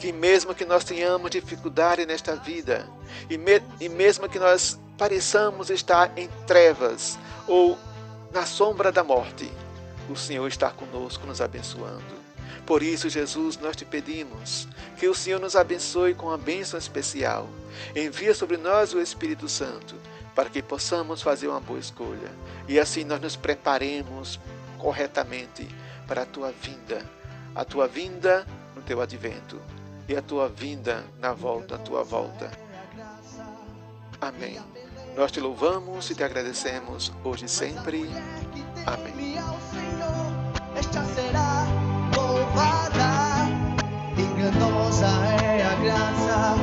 que 0.00 0.12
mesmo 0.12 0.54
que 0.54 0.64
nós 0.64 0.84
tenhamos 0.84 1.30
dificuldade 1.30 2.04
nesta 2.04 2.34
vida, 2.34 2.88
e, 3.30 3.38
me, 3.38 3.62
e 3.80 3.88
mesmo 3.88 4.28
que 4.28 4.38
nós 4.38 4.78
pareçamos 4.98 5.70
estar 5.70 6.12
em 6.18 6.28
trevas 6.46 7.18
ou 7.46 7.78
na 8.32 8.44
sombra 8.44 8.90
da 8.90 9.04
morte, 9.04 9.50
o 10.10 10.16
Senhor 10.16 10.46
está 10.48 10.70
conosco, 10.70 11.26
nos 11.26 11.40
abençoando. 11.40 12.25
Por 12.66 12.82
isso, 12.82 13.08
Jesus, 13.08 13.56
nós 13.58 13.76
te 13.76 13.84
pedimos 13.84 14.66
que 14.98 15.08
o 15.08 15.14
Senhor 15.14 15.40
nos 15.40 15.54
abençoe 15.54 16.14
com 16.14 16.26
uma 16.26 16.36
bênção 16.36 16.78
especial. 16.78 17.48
Envia 17.94 18.34
sobre 18.34 18.56
nós 18.56 18.92
o 18.92 19.00
Espírito 19.00 19.48
Santo 19.48 19.94
para 20.34 20.50
que 20.50 20.60
possamos 20.60 21.22
fazer 21.22 21.48
uma 21.48 21.60
boa 21.60 21.78
escolha 21.78 22.30
e 22.68 22.78
assim 22.78 23.04
nós 23.04 23.20
nos 23.20 23.36
preparemos 23.36 24.40
corretamente 24.78 25.68
para 26.06 26.22
a 26.22 26.26
tua 26.26 26.52
vinda, 26.52 27.04
a 27.54 27.64
tua 27.64 27.86
vinda 27.86 28.46
no 28.74 28.82
teu 28.82 29.00
advento 29.00 29.60
e 30.08 30.16
a 30.16 30.22
tua 30.22 30.48
vinda 30.48 31.04
na 31.18 31.32
volta, 31.32 31.76
a 31.76 31.78
tua 31.78 32.02
volta. 32.02 32.50
Amém. 34.20 34.60
Nós 35.16 35.32
te 35.32 35.40
louvamos 35.40 36.10
e 36.10 36.14
te 36.14 36.22
agradecemos 36.22 37.12
hoje 37.24 37.46
e 37.46 37.48
sempre. 37.48 38.10
Amém. 38.84 39.36
Louvada. 42.56 43.44
Enganosa 44.16 45.06
é 45.06 45.62
a 45.62 45.74
graça 45.74 46.54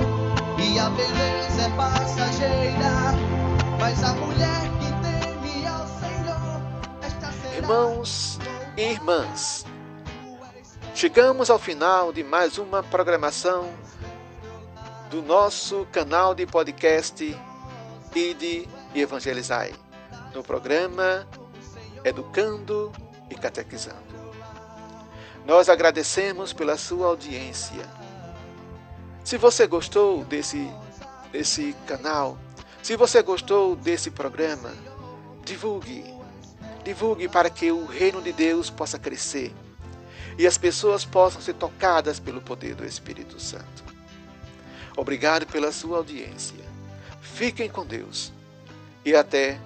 e 0.59 0.79
a 0.79 0.89
beleza 0.89 1.61
é 1.61 1.69
passageira. 1.77 3.13
Mas 3.79 4.03
a 4.03 4.13
mulher 4.13 4.61
que 4.79 4.89
teme 5.03 5.67
ao 5.67 5.85
Senhor, 5.87 6.61
esta 7.03 7.31
será 7.31 7.55
Irmãos 7.57 8.39
e 8.75 8.81
irmãs, 8.81 9.65
chegamos 10.95 11.51
ao 11.51 11.59
final 11.59 12.11
de 12.11 12.23
mais 12.23 12.57
uma 12.57 12.81
programação 12.81 13.69
do 15.11 15.21
nosso 15.21 15.85
canal 15.91 16.33
de 16.33 16.47
podcast 16.47 17.23
Ide 18.15 18.67
e 18.95 19.01
Evangelizai, 19.01 19.73
no 20.33 20.41
programa 20.43 21.27
Educando 22.03 22.91
e 23.29 23.35
Catequizando. 23.35 24.12
Nós 25.45 25.67
agradecemos 25.67 26.53
pela 26.53 26.77
sua 26.77 27.07
audiência. 27.07 27.89
Se 29.23 29.37
você 29.37 29.67
gostou 29.67 30.23
desse, 30.25 30.69
desse 31.31 31.75
canal, 31.85 32.37
se 32.81 32.95
você 32.95 33.21
gostou 33.21 33.75
desse 33.75 34.09
programa, 34.09 34.73
divulgue. 35.43 36.03
Divulgue 36.83 37.27
para 37.29 37.49
que 37.49 37.71
o 37.71 37.85
reino 37.85 38.21
de 38.21 38.33
Deus 38.33 38.69
possa 38.69 38.99
crescer 38.99 39.53
e 40.37 40.47
as 40.47 40.57
pessoas 40.57 41.05
possam 41.05 41.41
ser 41.41 41.53
tocadas 41.53 42.19
pelo 42.19 42.41
poder 42.41 42.75
do 42.75 42.85
Espírito 42.85 43.39
Santo. 43.39 43.83
Obrigado 44.95 45.45
pela 45.47 45.71
sua 45.71 45.97
audiência. 45.97 46.63
Fiquem 47.21 47.69
com 47.69 47.85
Deus 47.85 48.31
e 49.05 49.15
até 49.15 49.59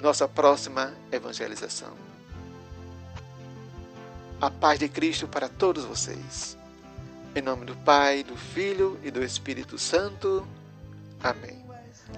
nossa 0.00 0.28
próxima 0.28 0.94
evangelização. 1.10 2.05
A 4.40 4.50
paz 4.50 4.78
de 4.78 4.88
Cristo 4.88 5.26
para 5.26 5.48
todos 5.48 5.84
vocês. 5.84 6.58
Em 7.34 7.40
nome 7.40 7.64
do 7.64 7.74
Pai, 7.74 8.22
do 8.22 8.36
Filho 8.36 8.98
e 9.02 9.10
do 9.10 9.24
Espírito 9.24 9.78
Santo. 9.78 10.46
Amém. 11.22 11.64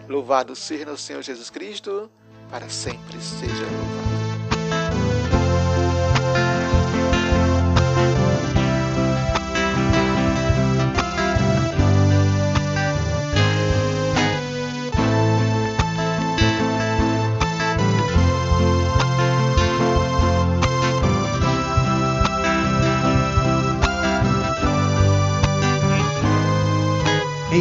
Louvado 0.08 0.56
seja 0.56 0.90
o 0.90 0.98
Senhor 0.98 1.22
Jesus 1.22 1.48
Cristo, 1.48 2.10
para 2.50 2.68
sempre 2.68 3.20
seja 3.20 3.64
louvado. 3.64 4.17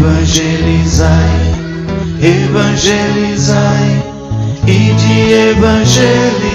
evangelizai, 0.00 1.54
evangelizai 2.22 4.02
e 4.66 4.94
de 4.94 5.32
evangelizar. 5.50 6.49